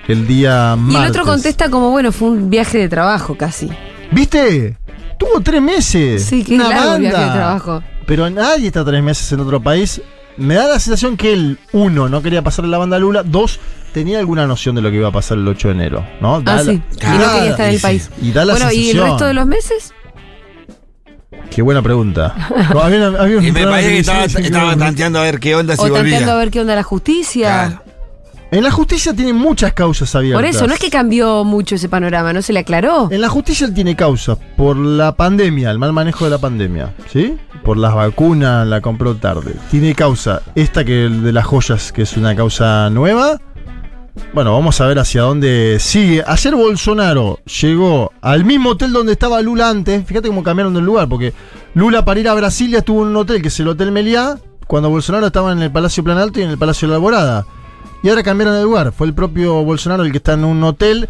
el 0.09 0.27
día 0.27 0.75
Y 0.77 0.81
martes. 0.81 1.03
el 1.05 1.11
otro 1.11 1.25
contesta 1.25 1.71
como, 1.71 1.91
bueno, 1.91 2.13
fue 2.13 2.29
un 2.29 2.51
viaje 2.51 2.79
de 2.79 2.89
trabajo 2.89 3.37
casi. 3.37 3.69
¿Viste? 4.11 4.77
Estuvo 5.13 5.41
tres 5.43 5.63
meses. 5.63 6.25
Sí, 6.25 6.45
qué 6.45 6.57
Una 6.57 6.69
largo 6.69 6.95
el 6.95 7.01
viaje 7.03 7.17
de 7.17 7.23
banda. 7.25 7.35
trabajo. 7.35 7.83
Pero 8.07 8.29
nadie 8.31 8.67
está 8.67 8.85
tres 8.85 9.03
meses 9.03 9.31
en 9.33 9.41
otro 9.41 9.63
país. 9.63 10.03
Me 10.37 10.55
da 10.55 10.67
la 10.67 10.79
sensación 10.81 11.17
que 11.17 11.33
él, 11.33 11.59
uno, 11.73 12.09
no 12.09 12.21
quería 12.21 12.43
pasarle 12.43 12.71
la 12.71 12.79
banda 12.79 12.97
a 12.97 12.99
Lula, 13.01 13.23
dos, 13.23 13.61
tenía 13.93 14.19
alguna 14.19 14.47
noción 14.49 14.75
de 14.75 14.83
lo 14.83 14.91
que 14.91 14.97
iba 14.97 15.09
a 15.09 15.13
pasar 15.13 15.39
el 15.39 15.47
8 15.47 15.69
de 15.69 15.75
enero. 15.75 16.05
¿no? 16.21 16.41
Da 16.41 16.55
Ah, 16.55 16.57
la- 16.57 16.65
sí. 16.65 16.71
Y 16.73 17.07
no 17.07 17.33
quería 17.33 17.51
estar 17.51 17.67
en 17.67 17.71
y 17.71 17.75
el 17.75 17.81
sí. 17.81 17.83
país. 17.83 18.11
Y 18.21 18.33
da 18.33 18.45
la 18.45 18.55
bueno, 18.55 18.73
¿y 18.73 18.91
el 18.91 19.01
resto 19.01 19.25
de 19.27 19.35
los 19.35 19.47
meses? 19.47 19.95
Qué 21.51 21.63
buena 21.63 21.83
pregunta. 21.83 22.35
No, 22.75 22.81
había- 22.81 23.07
había 23.07 23.39
un 23.39 23.45
Y 23.45 23.53
me 23.53 23.65
parece 23.65 23.89
que 23.91 23.99
estaba, 24.01 24.25
estaba 24.25 24.77
tanteando 24.77 25.21
a 25.21 25.23
ver 25.23 25.39
qué 25.39 25.55
onda 25.55 25.77
si 25.77 25.83
o 25.83 25.85
tanteando 25.93 26.17
a 26.17 26.35
volvía. 26.35 26.35
ver 26.35 26.51
qué 26.51 26.61
onda 26.61 26.75
la 26.75 26.83
justicia. 26.83 27.69
Claro. 27.69 27.84
En 28.51 28.63
la 28.63 28.71
justicia 28.71 29.13
tiene 29.15 29.33
muchas 29.33 29.73
causas 29.73 30.15
abiertas. 30.15 30.41
Por 30.41 30.49
eso, 30.49 30.67
no 30.67 30.75
es 30.75 30.79
que 30.79 30.91
cambió 30.91 31.45
mucho 31.45 31.75
ese 31.75 31.89
panorama, 31.89 32.33
¿no 32.33 32.41
se 32.41 32.53
le 32.53 32.61
aclaró? 32.61 33.09
En 33.11 33.21
la 33.21 33.29
justicia 33.29 33.67
él 33.67 33.75
tiene 33.75 33.97
causas 33.97 34.39
por 34.57 34.77
la 34.77 35.17
pandemia, 35.17 35.71
el 35.71 35.79
mal 35.79 35.93
manejo 35.93 36.25
de 36.25 36.31
la 36.31 36.39
pandemia, 36.39 36.95
¿sí? 37.13 37.37
Por 37.65 37.79
las 37.79 37.95
vacunas, 37.95 38.67
la 38.67 38.81
compró 38.81 39.17
tarde. 39.17 39.55
Tiene 39.71 39.95
causa 39.95 40.43
esta 40.55 40.85
que 40.85 41.07
el 41.07 41.23
de 41.25 41.33
las 41.33 41.47
joyas, 41.47 41.91
que 41.93 42.03
es 42.03 42.17
una 42.17 42.37
causa 42.37 42.91
nueva. 42.91 43.41
Bueno, 44.33 44.53
vamos 44.53 44.81
a 44.81 44.87
ver 44.87 45.01
hacia 45.01 45.23
dónde 45.23 45.79
sigue. 45.81 46.23
Ayer 46.25 46.55
Bolsonaro 46.55 47.41
llegó 47.61 48.13
al 48.21 48.45
mismo 48.45 48.71
hotel 48.71 48.93
donde 48.93 49.13
estaba 49.13 49.43
Lula 49.43 49.69
antes. 49.69 50.05
Fíjate 50.07 50.29
cómo 50.29 50.45
cambiaron 50.45 50.75
del 50.75 50.85
lugar, 50.85 51.09
porque 51.09 51.33
Lula 51.75 52.05
para 52.05 52.21
ir 52.21 52.29
a 52.29 52.35
Brasilia 52.35 52.79
estuvo 52.79 53.03
en 53.03 53.09
un 53.09 53.17
hotel 53.17 53.43
que 53.43 53.49
es 53.49 53.59
el 53.59 53.69
Hotel 53.69 53.91
Meliá, 53.91 54.39
cuando 54.69 54.91
Bolsonaro 54.91 55.27
estaba 55.27 55.51
en 55.51 55.63
el 55.63 55.73
Palacio 55.73 56.05
Planalto 56.05 56.39
y 56.39 56.45
en 56.45 56.51
el 56.51 56.59
Palacio 56.59 56.87
de 56.87 56.91
la 56.91 56.97
Alborada. 56.97 57.47
Y 58.05 58.09
ahora 58.11 58.23
cambiaron 58.23 58.55
de 58.55 58.63
lugar. 58.63 58.93
Fue 58.93 59.07
el 59.09 59.15
propio 59.15 59.65
Bolsonaro 59.65 60.05
el 60.05 60.13
que 60.13 60.19
está 60.19 60.35
en 60.35 60.45
un 60.45 60.63
hotel. 60.63 61.09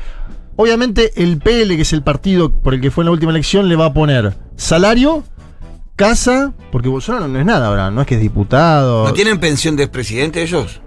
Obviamente 0.56 1.12
el 1.22 1.38
PL, 1.38 1.74
que 1.76 1.82
es 1.82 1.92
el 1.92 2.02
partido 2.02 2.50
por 2.50 2.72
el 2.72 2.80
que 2.80 2.90
fue 2.90 3.02
en 3.02 3.06
la 3.06 3.10
última 3.12 3.32
elección, 3.32 3.68
le 3.68 3.74
va 3.76 3.86
a 3.86 3.92
poner 3.92 4.34
salario, 4.56 5.24
casa, 5.96 6.52
porque 6.70 6.88
Bolsonaro 6.88 7.28
no 7.28 7.38
es 7.38 7.44
nada 7.44 7.66
ahora, 7.68 7.90
no 7.90 8.00
es 8.00 8.06
que 8.06 8.14
es 8.14 8.20
diputado. 8.20 9.04
¿No 9.06 9.12
tienen 9.12 9.38
pensión 9.40 9.74
de 9.76 9.82
expresidente 9.84 10.42
ellos? 10.42 10.80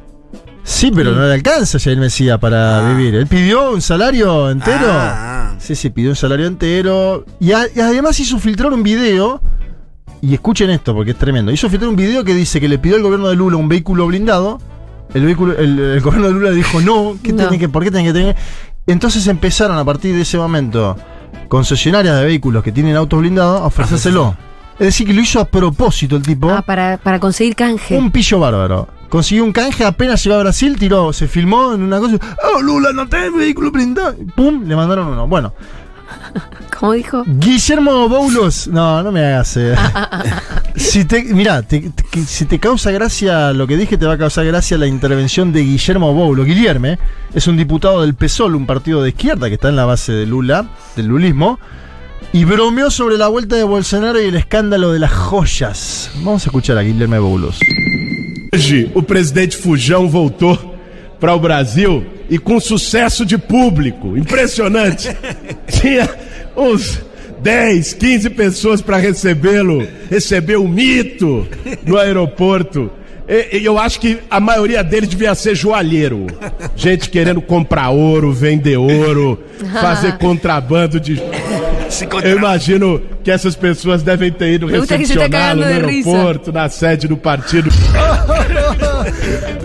Sí, 0.63 0.91
pero 0.93 1.11
no 1.13 1.25
le 1.25 1.33
alcanza 1.33 1.79
Jair 1.79 1.97
Mesías 1.97 2.39
para 2.39 2.89
Ah. 2.89 2.93
vivir. 2.93 3.15
Él 3.15 3.27
pidió 3.27 3.71
un 3.71 3.81
salario 3.81 4.49
entero. 4.49 4.87
Ah, 4.89 5.51
ah. 5.51 5.55
Sí, 5.59 5.75
sí, 5.75 5.89
pidió 5.89 6.09
un 6.09 6.15
salario 6.15 6.45
entero. 6.45 7.25
Y, 7.39 7.51
a- 7.53 7.67
y 7.73 7.79
además 7.79 8.19
hizo 8.19 8.37
filtrar 8.39 8.71
un 8.73 8.83
video. 8.83 9.41
Y 10.21 10.33
escuchen 10.33 10.69
esto 10.69 10.93
porque 10.95 11.11
es 11.11 11.17
tremendo. 11.17 11.51
Hizo 11.51 11.69
filtrar 11.69 11.89
un 11.89 11.95
video 11.95 12.23
que 12.23 12.33
dice 12.33 12.59
que 12.59 12.67
le 12.67 12.79
pidió 12.79 12.95
al 12.97 13.03
gobierno 13.03 13.27
de 13.29 13.35
Lula 13.35 13.55
un 13.57 13.69
vehículo 13.69 14.07
blindado. 14.07 14.59
El, 15.13 15.25
vehículo, 15.25 15.57
el, 15.57 15.79
el 15.79 16.01
gobierno 16.01 16.27
de 16.27 16.33
Lula 16.33 16.51
dijo 16.51 16.81
no, 16.81 17.17
¿qué 17.23 17.31
No. 17.33 17.37
tiene 17.43 17.59
que, 17.59 17.69
¿por 17.69 17.83
qué 17.83 17.91
tiene 17.91 18.07
que 18.07 18.13
tener? 18.13 18.35
Entonces 18.85 19.25
empezaron 19.27 19.77
a 19.77 19.83
partir 19.85 20.15
de 20.15 20.21
ese 20.21 20.37
momento 20.37 20.95
concesionarias 21.47 22.17
de 22.19 22.25
vehículos 22.25 22.63
que 22.63 22.71
tienen 22.71 22.95
autos 22.95 23.19
blindados 23.19 23.61
a 23.61 23.65
ofrecérselo. 23.65 24.35
Es 24.79 24.87
decir, 24.87 25.07
que 25.07 25.13
lo 25.13 25.21
hizo 25.21 25.39
a 25.39 25.45
propósito 25.45 26.15
el 26.17 26.21
tipo. 26.21 26.49
Ah, 26.51 26.61
para, 26.61 26.97
para 26.97 27.19
conseguir 27.19 27.55
canje. 27.55 27.97
Un 27.97 28.11
pillo 28.11 28.39
bárbaro. 28.39 28.87
Consiguió 29.09 29.43
un 29.43 29.51
canje, 29.53 29.83
apenas 29.85 30.23
llegó 30.23 30.35
a 30.35 30.39
Brasil, 30.39 30.77
tiró, 30.77 31.11
se 31.13 31.27
filmó 31.27 31.73
en 31.73 31.81
una 31.81 31.99
cosa. 31.99 32.17
¡Oh, 32.53 32.61
Lula, 32.61 32.91
no 32.93 33.07
tenés 33.07 33.33
vehículo 33.33 33.71
blindado! 33.71 34.15
¡Pum! 34.35 34.65
Le 34.67 34.75
mandaron 34.75 35.07
uno. 35.07 35.27
Bueno, 35.27 35.53
¿Cómo 36.79 36.93
dijo? 36.93 37.23
Guillermo 37.25 38.07
Boulos. 38.07 38.67
No, 38.67 39.01
no 39.01 39.11
me 39.11 39.21
hagas. 39.25 39.57
eh. 39.57 39.75
si 40.75 41.05
te, 41.05 41.23
mirá, 41.23 41.61
te- 41.63 41.89
te- 41.89 42.23
si 42.25 42.45
te 42.45 42.59
causa 42.59 42.91
gracia 42.91 43.51
lo 43.53 43.65
que 43.67 43.77
dije, 43.77 43.97
te 43.97 44.05
va 44.05 44.13
a 44.13 44.17
causar 44.17 44.45
gracia 44.45 44.77
la 44.77 44.85
intervención 44.87 45.51
de 45.51 45.61
Guillermo 45.63 46.13
Boulos. 46.13 46.45
Guillerme 46.45 46.99
es 47.33 47.47
un 47.47 47.57
diputado 47.57 48.01
del 48.01 48.13
PSOL, 48.15 48.55
un 48.55 48.65
partido 48.67 49.01
de 49.01 49.09
izquierda 49.09 49.47
que 49.47 49.55
está 49.55 49.69
en 49.69 49.75
la 49.75 49.85
base 49.85 50.11
de 50.11 50.25
Lula, 50.27 50.67
del 50.95 51.07
lulismo. 51.07 51.59
Y 52.33 52.43
bromeó 52.45 52.91
sobre 52.91 53.17
la 53.17 53.27
vuelta 53.29 53.55
de 53.55 53.63
Bolsonaro 53.63 54.21
y 54.21 54.25
el 54.25 54.35
escándalo 54.35 54.91
de 54.91 54.99
las 54.99 55.13
joyas. 55.13 56.11
Vamos 56.17 56.43
a 56.45 56.49
escuchar 56.49 56.77
a 56.77 56.81
Guillermo 56.81 57.19
Boulos. 57.21 57.59
Hoje, 58.53 58.91
o 58.93 59.01
presidente 59.03 59.55
Fujão 59.57 60.09
voltou 60.09 60.57
para 61.19 61.33
o 61.35 61.39
Brasil 61.39 62.05
e 62.29 62.37
com 62.37 62.59
sucesso 62.59 63.25
de 63.25 63.37
público. 63.37 64.17
Impressionante. 64.17 65.09
Tinha 65.67 66.09
uns 66.55 67.01
10, 67.41 67.93
15 67.93 68.29
pessoas 68.31 68.81
para 68.81 68.97
recebê-lo. 68.97 69.87
Recebeu 70.09 70.63
o 70.63 70.67
mito 70.67 71.47
no 71.85 71.97
aeroporto. 71.97 72.91
E, 73.27 73.57
e 73.59 73.65
eu 73.65 73.77
acho 73.77 73.99
que 73.99 74.19
a 74.29 74.39
maioria 74.39 74.83
deles 74.83 75.09
devia 75.09 75.35
ser 75.35 75.53
joalheiro. 75.53 76.27
Gente 76.75 77.09
querendo 77.09 77.41
comprar 77.41 77.89
ouro, 77.89 78.31
vender 78.31 78.77
ouro, 78.77 79.43
fazer 79.81 80.17
contrabando 80.17 80.99
de. 80.99 81.15
Eu 82.23 82.37
imagino 82.37 83.01
que 83.23 83.31
essas 83.31 83.55
pessoas 83.55 84.03
devem 84.03 84.31
ter 84.31 84.53
ido 84.53 84.67
se 84.69 84.95
recepcioná-lo 84.95 85.61
no 85.61 85.67
aeroporto, 85.67 86.51
na 86.51 86.69
sede 86.69 87.07
do 87.07 87.17
partido. 87.17 87.69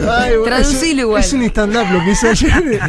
Ay, 0.00 0.36
bueno, 0.36 0.44
Traducilo 0.44 0.92
es, 0.92 0.98
igual. 0.98 1.20
Es 1.20 1.32
un 1.32 1.42
stand-up 1.44 1.86
lo 1.92 2.04
que 2.04 2.10
hice 2.10 2.28
ayer. 2.28 2.80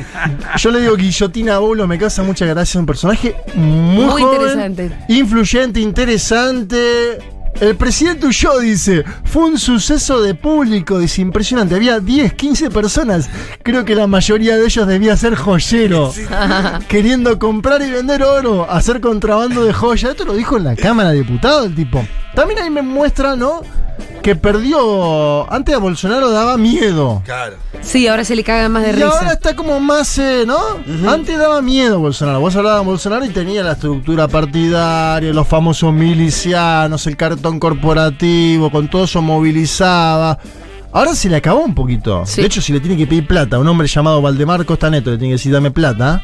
Yo 0.57 0.71
le 0.71 0.81
digo 0.81 0.95
guillotina 0.95 1.55
a 1.55 1.59
Bolo, 1.59 1.87
me 1.87 1.97
causa 1.97 2.23
mucha 2.23 2.45
gracia. 2.45 2.79
Un 2.79 2.85
personaje 2.85 3.35
muy, 3.55 4.05
Muy 4.05 4.21
joven, 4.21 4.35
interesante. 4.35 4.91
Influyente, 5.09 5.79
interesante. 5.79 7.32
El 7.61 7.75
presidente 7.75 8.27
huyó, 8.27 8.59
dice. 8.59 9.03
Fue 9.23 9.43
un 9.45 9.57
suceso 9.57 10.21
de 10.21 10.35
público, 10.35 10.99
dice. 10.99 11.21
Impresionante. 11.21 11.75
Había 11.75 11.99
10, 11.99 12.33
15 12.33 12.69
personas. 12.69 13.29
Creo 13.63 13.85
que 13.85 13.95
la 13.95 14.07
mayoría 14.07 14.57
de 14.57 14.65
ellos 14.65 14.87
debía 14.87 15.15
ser 15.15 15.35
joyero. 15.35 16.11
queriendo 16.87 17.39
comprar 17.39 17.81
y 17.81 17.91
vender 17.91 18.23
oro. 18.23 18.69
Hacer 18.69 18.99
contrabando 19.01 19.63
de 19.63 19.73
joya. 19.73 20.11
Esto 20.11 20.25
lo 20.25 20.33
dijo 20.33 20.57
en 20.57 20.65
la 20.65 20.75
Cámara 20.75 21.11
de 21.11 21.17
Diputados 21.19 21.67
el 21.67 21.75
tipo. 21.75 22.05
También 22.35 22.59
ahí 22.59 22.69
me 22.69 22.81
muestra, 22.81 23.35
¿no? 23.35 23.61
Que 24.23 24.35
perdió. 24.35 25.51
Antes 25.51 25.75
a 25.75 25.77
Bolsonaro 25.77 26.31
daba 26.31 26.57
miedo. 26.57 27.21
Claro. 27.25 27.57
Sí, 27.81 28.07
ahora 28.07 28.23
se 28.23 28.35
le 28.35 28.43
cagan 28.45 28.71
más 28.71 28.83
de 28.83 28.97
Y 28.97 29.01
ahora 29.01 29.19
risa. 29.19 29.33
está 29.33 29.55
como 29.57 29.77
más, 29.81 30.17
eh, 30.17 30.45
¿no? 30.47 30.57
Antes 31.11 31.37
daba 31.37 31.61
miedo 31.61 31.99
Bolsonaro. 31.99 32.39
Vos 32.39 32.55
hablabas 32.55 32.79
de 32.79 32.85
Bolsonaro 32.85 33.25
y 33.25 33.29
tenía 33.29 33.61
la 33.61 33.73
estructura 33.73 34.29
partidaria, 34.29 35.33
los 35.33 35.45
famosos 35.47 35.93
milicianos, 35.93 37.05
el 37.07 37.17
cartón 37.43 37.59
corporativo, 37.59 38.71
con 38.71 38.87
todo 38.87 39.03
eso 39.03 39.21
movilizaba. 39.21 40.39
Ahora 40.93 41.13
se 41.13 41.27
le 41.27 41.35
acabó 41.35 41.59
un 41.59 41.75
poquito. 41.75 42.25
Sí. 42.25 42.39
De 42.39 42.47
hecho, 42.47 42.61
si 42.61 42.71
le 42.71 42.79
tiene 42.79 42.95
que 42.95 43.05
pedir 43.05 43.27
plata 43.27 43.57
a 43.57 43.59
un 43.59 43.67
hombre 43.67 43.85
llamado 43.85 44.21
Valdemar 44.21 44.65
Costaneto, 44.65 45.11
le 45.11 45.17
tiene 45.17 45.31
que 45.31 45.35
decir 45.35 45.51
dame 45.51 45.69
plata. 45.69 46.23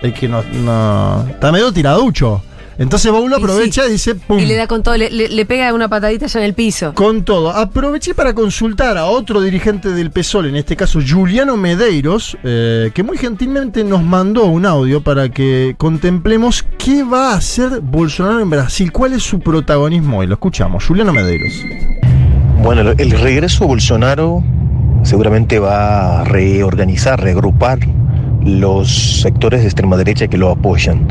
Es 0.00 0.12
que 0.14 0.28
no, 0.28 0.42
no. 0.42 1.28
Está 1.28 1.52
medio 1.52 1.72
tiraducho. 1.72 2.42
Entonces 2.78 3.10
Baulo 3.12 3.36
Y 3.38 3.40
aprovecha 3.42 3.82
sí. 3.82 3.88
y 3.88 3.92
dice, 3.92 4.14
¡pum! 4.14 4.38
Y 4.38 4.46
le 4.46 4.56
da 4.56 4.66
con 4.66 4.82
todo, 4.82 4.96
le, 4.96 5.10
le- 5.10 5.28
le 5.28 5.46
pega 5.46 5.72
una 5.74 5.88
patadita 5.88 6.26
ya 6.26 6.38
en 6.40 6.44
el 6.46 6.54
piso. 6.54 6.94
Con 6.94 7.24
todo, 7.24 7.50
aproveché 7.50 8.14
para 8.14 8.34
consultar 8.34 8.96
a 8.98 9.06
otro 9.06 9.40
dirigente 9.40 9.90
del 9.90 10.10
PSOL, 10.10 10.46
en 10.46 10.56
este 10.56 10.76
caso 10.76 11.00
Juliano 11.06 11.56
Medeiros, 11.56 12.36
eh, 12.44 12.90
que 12.94 13.02
muy 13.02 13.18
gentilmente 13.18 13.84
nos 13.84 14.02
mandó 14.02 14.44
un 14.46 14.66
audio 14.66 15.02
para 15.02 15.28
que 15.28 15.74
contemplemos 15.78 16.64
qué 16.78 17.02
va 17.04 17.32
a 17.32 17.36
hacer 17.36 17.80
Bolsonaro 17.80 18.40
en 18.40 18.50
Brasil, 18.50 18.90
cuál 18.92 19.12
es 19.12 19.22
su 19.22 19.40
protagonismo 19.40 20.18
hoy. 20.18 20.26
Lo 20.26 20.34
escuchamos, 20.34 20.84
Juliano 20.86 21.12
Medeiros. 21.12 21.52
Bueno, 22.62 22.82
el- 22.82 23.00
el 23.00 23.10
regreso 23.12 23.64
de 23.64 23.68
Bolsonaro 23.68 24.42
seguramente 25.02 25.58
va 25.58 26.20
a 26.20 26.24
reorganizar, 26.24 27.20
reagrupar 27.20 27.80
los 28.44 29.20
sectores 29.20 29.60
de 29.60 29.66
extrema 29.66 29.96
derecha 29.96 30.28
que 30.28 30.38
lo 30.38 30.50
apoyan. 30.50 31.06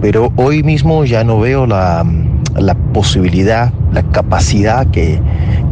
Pero 0.00 0.32
hoy 0.36 0.62
mismo 0.62 1.04
ya 1.04 1.24
no 1.24 1.40
veo 1.40 1.66
la, 1.66 2.04
la 2.56 2.74
posibilidad, 2.74 3.72
la 3.92 4.02
capacidad 4.02 4.86
que, 4.90 5.20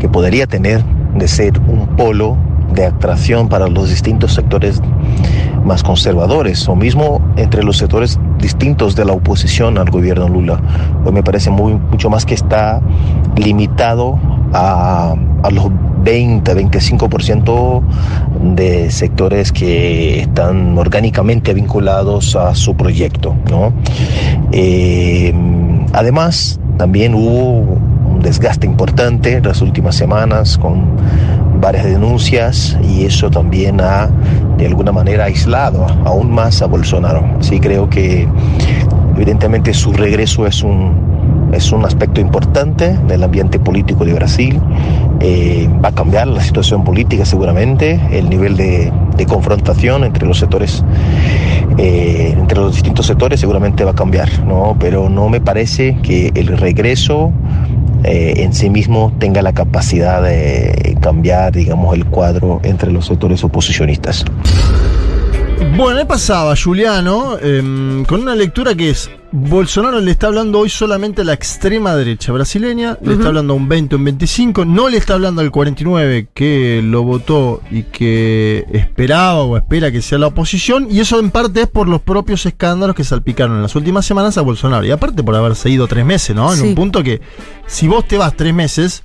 que 0.01 0.09
podría 0.09 0.47
tener 0.47 0.83
de 1.17 1.29
ser 1.29 1.59
un 1.61 1.87
polo 1.97 2.37
de 2.75 2.87
atracción 2.87 3.49
para 3.49 3.69
los 3.69 3.89
distintos 3.89 4.35
sectores 4.35 4.81
más 5.65 5.83
conservadores 5.83 6.69
o 6.69 6.77
mismo 6.77 7.21
entre 7.37 7.63
los 7.63 7.79
sectores 7.79 8.19
distintos 8.39 8.95
de 8.97 9.05
la 9.05 9.13
oposición 9.13 9.79
al 9.79 9.91
gobierno 9.91 10.29
Lula. 10.29 10.61
Hoy 11.05 11.13
me 11.13 11.23
parece 11.23 11.51
muy, 11.51 11.75
mucho 11.75 12.11
más 12.11 12.27
que 12.27 12.35
está 12.35 12.83
limitado 13.37 14.19
a, 14.53 15.15
a 15.43 15.51
los 15.51 15.71
20, 16.05 16.55
25% 16.55 17.83
de 18.55 18.91
sectores 18.91 19.53
que 19.53 20.21
están 20.21 20.77
orgánicamente 20.77 21.55
vinculados 21.55 22.37
a 22.37 22.55
su 22.55 22.77
proyecto. 22.77 23.35
¿no? 23.51 23.73
Eh, 24.53 25.35
además, 25.93 26.61
también 26.77 27.15
hubo 27.15 27.61
un 27.61 28.21
desgaste 28.21 28.67
importante 28.67 29.41
las 29.41 29.63
últimas 29.63 29.97
semanas 29.97 30.59
con 30.59 30.97
varias 31.61 31.85
denuncias 31.85 32.77
y 32.83 33.05
eso 33.05 33.31
también 33.31 33.81
ha 33.81 34.09
de 34.59 34.67
alguna 34.67 34.93
manera 34.93 35.25
aislado 35.25 35.87
aún 36.05 36.31
más 36.31 36.63
a 36.63 36.67
Bolsonaro. 36.67 37.25
Así 37.39 37.61
creo 37.61 37.89
que 37.89 38.29
evidentemente 39.17 39.75
su 39.75 39.93
regreso 39.93 40.47
es 40.47 40.63
un, 40.63 41.51
es 41.53 41.73
un 41.73 41.85
aspecto 41.85 42.21
importante 42.21 42.99
del 43.09 43.23
ambiente 43.23 43.59
político 43.59 44.05
de 44.05 44.15
Brasil. 44.15 44.61
Eh, 45.21 45.69
va 45.83 45.89
a 45.89 45.93
cambiar 45.93 46.27
la 46.27 46.43
situación 46.43 46.85
política 46.85 47.25
seguramente, 47.25 48.01
el 48.13 48.29
nivel 48.29 48.57
de, 48.57 48.93
de 49.17 49.27
confrontación 49.27 50.05
entre 50.05 50.27
los 50.27 50.39
sectores 50.39 50.85
eh, 51.77 52.35
entre 52.39 52.59
los 52.59 52.75
distintos 52.75 53.07
sectores 53.07 53.41
seguramente 53.41 53.85
va 53.85 53.91
a 53.91 53.95
cambiar, 53.95 54.29
¿no? 54.45 54.77
Pero 54.79 55.09
no 55.09 55.29
me 55.29 55.41
parece 55.41 55.97
que 56.03 56.31
el 56.35 56.49
regreso 56.57 57.33
eh, 58.05 58.43
en 58.43 58.53
sí 58.53 58.71
mismo 58.71 59.13
tenga 59.19 59.43
la 59.43 59.53
capacidad 59.53 60.23
de 60.23 60.97
cambiar, 61.01 61.53
digamos, 61.53 61.95
el 61.95 62.05
cuadro 62.05 62.61
entre 62.63 62.93
los 62.93 63.07
sectores 63.07 63.43
oposicionistas. 63.45 64.25
Bueno, 65.77 65.99
ahí 65.99 66.05
pasaba 66.05 66.55
Juliano 66.57 67.39
em, 67.39 68.05
con 68.05 68.21
una 68.21 68.35
lectura 68.35 68.75
que 68.75 68.91
es 68.91 69.11
Bolsonaro 69.37 69.99
le 70.01 70.13
está 70.13 70.29
hablando 70.29 70.61
hoy 70.61 70.69
solamente 70.71 71.23
a 71.23 71.25
la 71.25 71.33
extrema 71.33 71.97
derecha 71.97 72.31
brasileña, 72.31 72.97
le 73.03 73.15
está 73.15 73.27
hablando 73.27 73.55
a 73.55 73.57
un 73.57 73.69
20, 73.69 73.97
un 73.97 74.05
25, 74.05 74.65
no 74.65 74.89
le 74.89 74.97
está 74.97 75.15
hablando 75.15 75.41
al 75.41 75.51
49 75.51 76.29
que 76.33 76.81
lo 76.85 77.03
votó 77.03 77.61
y 77.69 77.83
que 77.83 78.65
esperaba 78.73 79.43
o 79.43 79.57
espera 79.57 79.91
que 79.91 80.03
sea 80.03 80.19
la 80.19 80.29
oposición, 80.29 80.87
y 80.89 81.01
eso 81.01 81.19
en 81.19 81.33
parte 81.33 81.63
es 81.63 81.67
por 81.67 81.89
los 81.89 82.01
propios 82.01 82.47
escándalos 82.47 82.95
que 82.95 83.03
salpicaron 83.03 83.57
en 83.57 83.63
las 83.63 83.75
últimas 83.75 84.07
semanas 84.07 84.39
a 84.39 84.43
Bolsonaro, 84.43 84.87
y 84.87 84.93
aparte 84.93 85.25
por 85.25 85.35
haberse 85.35 85.69
ido 85.69 85.89
tres 85.89 86.05
meses, 86.05 86.37
¿no? 86.37 86.53
En 86.53 86.61
Sí. 86.61 86.69
un 86.69 86.77
punto 86.77 87.03
que 87.03 87.21
si 87.67 87.89
vos 87.89 88.07
te 88.07 88.17
vas 88.17 88.37
tres 88.37 88.55
meses, 88.55 89.03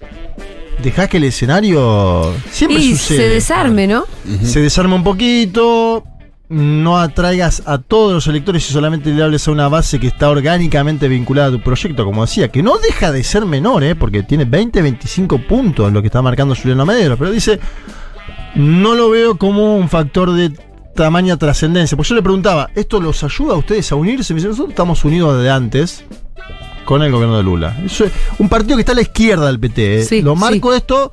dejás 0.84 1.10
que 1.10 1.18
el 1.18 1.24
escenario 1.24 2.36
siempre 2.52 2.78
Y 2.80 2.92
sucede 2.92 3.18
se 3.18 3.30
desarme, 3.30 3.88
¿no? 3.88 4.06
se 4.44 4.62
desarma 4.62 4.94
un 4.96 5.04
poquito, 5.04 6.04
no 6.50 6.98
atraigas 6.98 7.62
a 7.68 7.78
todos 7.78 8.12
los 8.12 8.28
electores 8.28 8.68
y 8.68 8.74
solamente 8.74 9.12
le 9.12 9.24
hables 9.24 9.48
a 9.48 9.52
una 9.52 9.70
base 9.70 10.00
que 10.00 10.08
está 10.08 10.30
orgánicamente 10.30 11.08
vinculada 11.08 11.50
a 11.50 11.52
tu 11.52 11.62
proyecto, 11.62 12.04
como 12.04 12.26
decía, 12.26 12.50
que 12.50 12.64
no 12.64 12.78
deja 12.80 13.12
de 13.12 13.24
ser 13.24 13.46
menor, 13.46 13.84
¿eh? 13.84 13.96
porque 13.96 14.24
tiene 14.24 14.46
20, 14.46 14.82
25 14.82 15.48
puntos 15.48 15.94
lo 15.94 16.02
que 16.02 16.08
está 16.08 16.24
marcando 16.24 16.56
Juliano 16.56 16.88
Medeiros, 16.88 17.20
pero 17.20 17.32
dice, 17.32 17.60
no 18.56 18.96
lo 18.96 19.12
veo 19.12 19.38
como 19.38 19.78
un 19.78 19.90
factor 19.90 20.34
de 20.34 20.52
tamaña 20.96 21.38
trascendencia. 21.38 21.96
Pues 21.96 22.10
yo 22.10 22.16
le 22.16 22.24
preguntaba, 22.24 22.72
¿esto 22.76 23.00
los 23.00 23.24
ayuda 23.24 23.54
a 23.54 23.58
ustedes 23.58 23.92
a 23.92 23.96
unirse? 23.96 24.34
Me 24.34 24.40
dice, 24.40 24.50
nosotros 24.50 24.72
estamos 24.72 25.06
unidos 25.06 25.38
desde 25.38 25.52
antes 25.52 26.04
con 26.84 27.04
el 27.04 27.12
gobierno 27.12 27.38
de 27.38 27.44
Lula. 27.44 27.78
Eso 27.86 28.06
es 28.06 28.12
un 28.40 28.50
partido 28.50 28.76
que 28.76 28.82
está 28.82 28.94
a 28.94 28.96
la 28.96 29.02
izquierda 29.02 29.46
del 29.46 29.60
PT. 29.60 30.00
¿eh? 30.00 30.04
Sí, 30.04 30.22
lo 30.24 30.36
marco 30.36 30.74
esto 30.74 31.12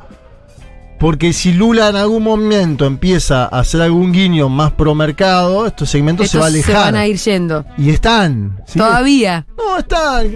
porque 1.07 1.33
si 1.33 1.53
Lula 1.53 1.89
en 1.89 1.95
algún 1.95 2.25
momento 2.25 2.85
empieza 2.85 3.45
a 3.45 3.61
hacer 3.61 3.81
algún 3.81 4.11
guiño 4.11 4.49
más 4.49 4.73
pro 4.73 4.93
mercado, 4.93 5.65
estos 5.65 5.89
segmentos 5.89 6.29
se 6.29 6.39
Estos 6.39 6.43
va 6.43 6.47
a 6.47 6.51
se 6.51 6.57
alejar. 6.57 6.93
van 6.93 6.97
a 6.97 7.07
ir 7.07 7.17
yendo. 7.17 7.65
Y 7.79 7.91
están. 7.91 8.61
¿sí? 8.67 8.81
Todavía. 8.81 9.47
No, 9.57 9.79
están. 9.79 10.27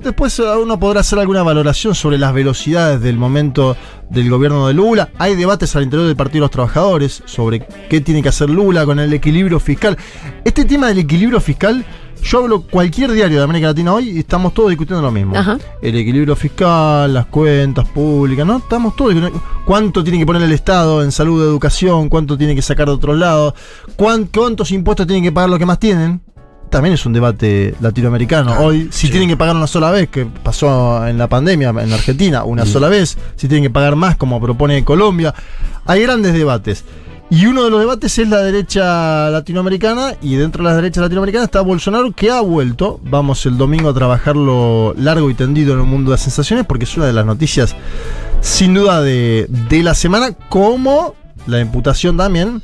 Después 0.00 0.38
uno 0.38 0.78
podrá 0.78 1.00
hacer 1.00 1.18
alguna 1.18 1.42
valoración 1.42 1.96
sobre 1.96 2.16
las 2.16 2.32
velocidades 2.32 3.00
del 3.00 3.16
momento 3.16 3.76
del 4.08 4.30
gobierno 4.30 4.68
de 4.68 4.74
Lula. 4.74 5.08
Hay 5.18 5.34
debates 5.34 5.74
al 5.74 5.82
interior 5.82 6.06
del 6.06 6.14
Partido 6.14 6.42
de 6.42 6.44
los 6.44 6.50
Trabajadores 6.52 7.24
sobre 7.26 7.66
qué 7.88 8.00
tiene 8.00 8.22
que 8.22 8.28
hacer 8.28 8.50
Lula 8.50 8.86
con 8.86 9.00
el 9.00 9.12
equilibrio 9.12 9.58
fiscal. 9.58 9.98
Este 10.44 10.64
tema 10.64 10.86
del 10.86 10.98
equilibrio 10.98 11.40
fiscal, 11.40 11.84
yo 12.22 12.38
hablo 12.38 12.62
cualquier 12.62 13.12
diario 13.12 13.38
de 13.38 13.44
América 13.44 13.68
Latina 13.68 13.92
hoy 13.94 14.10
y 14.10 14.18
estamos 14.20 14.52
todos 14.54 14.70
discutiendo 14.70 15.02
lo 15.02 15.10
mismo. 15.10 15.36
Ajá. 15.36 15.58
El 15.82 15.96
equilibrio 15.96 16.36
fiscal, 16.36 17.12
las 17.12 17.26
cuentas 17.26 17.88
públicas, 17.88 18.46
¿no? 18.46 18.58
Estamos 18.58 18.94
todos 18.96 19.14
discutiendo. 19.14 19.42
¿Cuánto 19.64 20.02
tiene 20.04 20.18
que 20.18 20.26
poner 20.26 20.42
el 20.42 20.52
Estado 20.52 21.02
en 21.02 21.12
salud, 21.12 21.42
educación? 21.42 22.08
¿Cuánto 22.08 22.36
tiene 22.38 22.54
que 22.54 22.62
sacar 22.62 22.86
de 22.86 22.92
otros 22.94 23.16
lados? 23.18 23.54
¿Cuán- 23.96 24.26
¿Cuántos 24.26 24.70
impuestos 24.72 25.06
tienen 25.06 25.24
que 25.24 25.32
pagar 25.32 25.50
los 25.50 25.58
que 25.58 25.66
más 25.66 25.78
tienen? 25.78 26.20
También 26.70 26.94
es 26.94 27.04
un 27.04 27.12
debate 27.12 27.74
latinoamericano. 27.80 28.60
Hoy, 28.60 28.88
si 28.92 29.08
tienen 29.10 29.28
que 29.28 29.36
pagar 29.36 29.56
una 29.56 29.66
sola 29.66 29.90
vez, 29.90 30.08
que 30.08 30.24
pasó 30.26 31.04
en 31.06 31.18
la 31.18 31.28
pandemia 31.28 31.70
en 31.70 31.92
Argentina, 31.92 32.44
una 32.44 32.64
sola 32.64 32.88
vez, 32.88 33.18
si 33.34 33.48
tienen 33.48 33.64
que 33.64 33.70
pagar 33.70 33.96
más, 33.96 34.16
como 34.16 34.40
propone 34.40 34.84
Colombia, 34.84 35.34
hay 35.84 36.02
grandes 36.02 36.32
debates. 36.32 36.84
Y 37.32 37.46
uno 37.46 37.62
de 37.62 37.70
los 37.70 37.78
debates 37.78 38.18
es 38.18 38.28
la 38.28 38.42
derecha 38.42 39.30
latinoamericana, 39.30 40.14
y 40.20 40.34
dentro 40.34 40.64
de 40.64 40.70
la 40.70 40.76
derecha 40.76 41.00
latinoamericana 41.00 41.44
está 41.44 41.60
Bolsonaro, 41.60 42.10
que 42.10 42.28
ha 42.28 42.40
vuelto. 42.40 42.98
Vamos 43.04 43.46
el 43.46 43.56
domingo 43.56 43.88
a 43.90 43.94
trabajarlo 43.94 44.94
largo 44.98 45.30
y 45.30 45.34
tendido 45.34 45.74
en 45.74 45.80
el 45.80 45.86
mundo 45.86 46.10
de 46.10 46.14
las 46.14 46.22
sensaciones, 46.22 46.66
porque 46.66 46.84
es 46.84 46.96
una 46.96 47.06
de 47.06 47.12
las 47.12 47.24
noticias, 47.24 47.76
sin 48.40 48.74
duda, 48.74 49.00
de, 49.00 49.46
de 49.48 49.82
la 49.84 49.94
semana, 49.94 50.32
como 50.48 51.14
la 51.46 51.60
imputación 51.60 52.16
también 52.16 52.62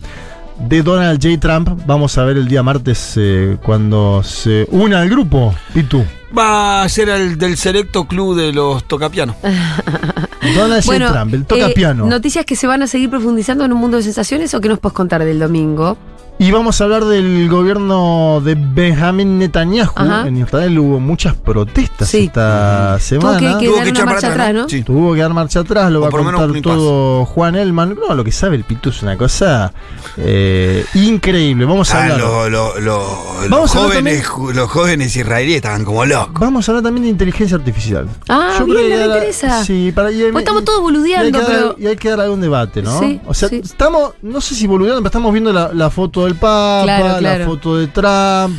de 0.58 0.82
Donald 0.82 1.22
J. 1.22 1.38
Trump. 1.38 1.82
Vamos 1.86 2.18
a 2.18 2.24
ver 2.24 2.36
el 2.36 2.48
día 2.48 2.64
martes 2.64 3.14
eh, 3.16 3.58
cuando 3.62 4.22
se 4.24 4.66
una 4.72 5.00
al 5.00 5.08
grupo, 5.08 5.54
Pitu. 5.74 6.04
Va 6.36 6.82
a 6.82 6.88
ser 6.88 7.08
el 7.08 7.38
del 7.38 7.56
selecto 7.56 8.06
club 8.06 8.36
de 8.36 8.52
los 8.52 8.86
tocapianos. 8.86 9.36
Donald. 10.54 10.84
Bueno, 10.86 11.12
Trump, 11.12 11.34
el 11.34 11.44
toca 11.46 11.68
eh, 11.68 11.72
piano. 11.74 12.06
noticias 12.06 12.44
que 12.44 12.56
se 12.56 12.66
van 12.66 12.82
a 12.82 12.86
seguir 12.86 13.10
profundizando 13.10 13.64
en 13.64 13.72
un 13.72 13.78
mundo 13.80 13.96
de 13.96 14.02
sensaciones 14.02 14.52
o 14.54 14.60
que 14.60 14.68
nos 14.68 14.78
puedes 14.78 14.94
contar 14.94 15.24
del 15.24 15.38
domingo. 15.38 15.96
Y 16.38 16.50
vamos 16.50 16.78
a 16.82 16.84
hablar 16.84 17.06
del 17.06 17.48
gobierno 17.48 18.42
de 18.44 18.54
Benjamin 18.56 19.38
Netanyahu. 19.38 19.92
Ajá. 19.94 20.28
En 20.28 20.36
Israel 20.36 20.78
hubo 20.78 21.00
muchas 21.00 21.34
protestas 21.34 22.10
Sí. 22.10 22.24
esta 22.26 22.98
Tuvo 22.98 22.98
semana. 22.98 23.38
que, 23.38 23.58
que 23.58 23.66
Tuvo 23.68 23.76
dar 23.76 23.84
que 23.84 23.90
echar 23.90 24.04
marcha 24.04 24.28
atrás, 24.28 24.52
¿no? 24.52 24.62
¿no? 24.64 24.68
Sí. 24.68 24.82
Tuvo 24.82 25.14
que 25.14 25.20
dar 25.22 25.32
marcha 25.32 25.60
atrás, 25.60 25.90
lo 25.90 26.00
O 26.00 26.02
va 26.02 26.08
a 26.08 26.10
contar 26.10 26.60
todo 26.60 27.24
Juan 27.24 27.56
Elman. 27.56 27.96
No, 28.06 28.14
lo 28.14 28.22
que 28.22 28.32
sabe 28.32 28.56
el 28.56 28.64
Pitu 28.64 28.90
es 28.90 29.02
una 29.02 29.16
cosa 29.16 29.72
eh, 30.18 30.84
increíble. 30.92 31.64
Vamos 31.64 31.94
a 31.94 32.00
Ah, 32.00 32.02
hablar. 32.02 32.18
lo- 32.20 32.50
lo- 32.50 32.80
lo- 32.80 33.24
Vamos 33.48 33.48
los, 33.48 33.76
a 33.76 33.78
hablar 33.78 33.92
jóvenes, 33.94 34.26
ju- 34.28 34.52
los 34.52 34.70
jóvenes 34.70 35.16
israelíes 35.16 35.56
estaban 35.56 35.86
como 35.86 36.04
locos. 36.04 36.25
Vamos 36.32 36.68
a 36.68 36.72
hablar 36.72 36.84
también 36.84 37.04
de 37.04 37.10
inteligencia 37.10 37.56
artificial. 37.56 38.08
Ah, 38.28 38.56
Yo 38.58 38.64
bien, 38.66 38.76
creo 38.76 38.88
que 38.88 38.94
me 38.96 39.04
era- 39.04 39.14
interesa. 39.16 39.64
Sí, 39.64 39.92
para, 39.94 40.10
y, 40.12 40.30
Pues 40.32 40.42
estamos 40.42 40.64
todos 40.64 40.80
y 40.80 40.82
boludeando, 40.82 41.24
hay 41.26 41.32
que 41.32 41.38
dar- 41.52 41.60
pero- 41.60 41.76
Y 41.78 41.86
hay 41.86 41.96
que 41.96 42.08
dar 42.10 42.20
algún 42.20 42.40
debate, 42.40 42.82
¿no? 42.82 42.98
Sí, 42.98 43.20
o 43.26 43.34
sea, 43.34 43.48
sí. 43.48 43.60
estamos, 43.64 44.12
no 44.22 44.40
sé 44.40 44.54
si 44.54 44.66
boludeando, 44.66 45.00
pero 45.00 45.08
estamos 45.08 45.32
viendo 45.32 45.52
la, 45.52 45.72
la 45.72 45.90
foto 45.90 46.24
del 46.24 46.34
Papa, 46.34 46.82
Claro, 46.84 47.18
claro. 47.18 47.38
la 47.40 47.44
foto 47.46 47.76
de 47.78 47.86
Trump. 47.88 48.58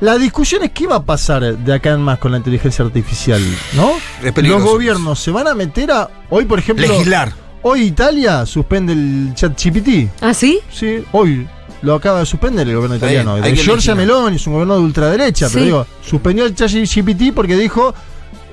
La 0.00 0.18
discusión 0.18 0.62
es 0.64 0.70
qué 0.72 0.86
va 0.86 0.96
a 0.96 1.04
pasar 1.04 1.56
de 1.56 1.72
acá 1.72 1.90
en 1.92 2.00
más 2.02 2.18
con 2.18 2.32
la 2.32 2.38
inteligencia 2.38 2.84
artificial, 2.84 3.40
¿no? 3.74 3.92
Es 4.22 4.32
peligroso. 4.32 4.64
Los 4.64 4.72
gobiernos 4.72 5.18
se 5.18 5.30
van 5.30 5.48
a 5.48 5.54
meter 5.54 5.90
a. 5.92 6.08
Hoy, 6.30 6.44
por 6.44 6.58
ejemplo. 6.58 6.86
Legislar. 6.86 7.32
Hoy 7.62 7.82
Italia 7.84 8.44
suspende 8.44 8.92
el 8.92 9.32
chat 9.34 9.58
GPT. 9.58 10.10
¿Ah, 10.20 10.34
sí? 10.34 10.60
Sí, 10.70 11.02
hoy 11.12 11.48
lo 11.82 11.94
acaba 11.94 12.20
de 12.20 12.26
suspender 12.26 12.66
el 12.68 12.74
gobierno 12.74 12.96
italiano. 12.96 13.34
bien, 13.34 13.54
De 13.54 13.56
Giorgia. 13.56 13.94
Meloni 13.94 14.36
es 14.36 14.46
un 14.46 14.54
gobierno 14.54 14.76
de 14.76 14.80
ultraderecha, 14.82 15.48
pero 15.52 15.64
digo, 15.64 15.86
suspendió 16.02 16.46
el 16.46 16.54
chat 16.54 16.70
GPT 16.70 17.32
porque 17.34 17.56
dijo, 17.56 17.94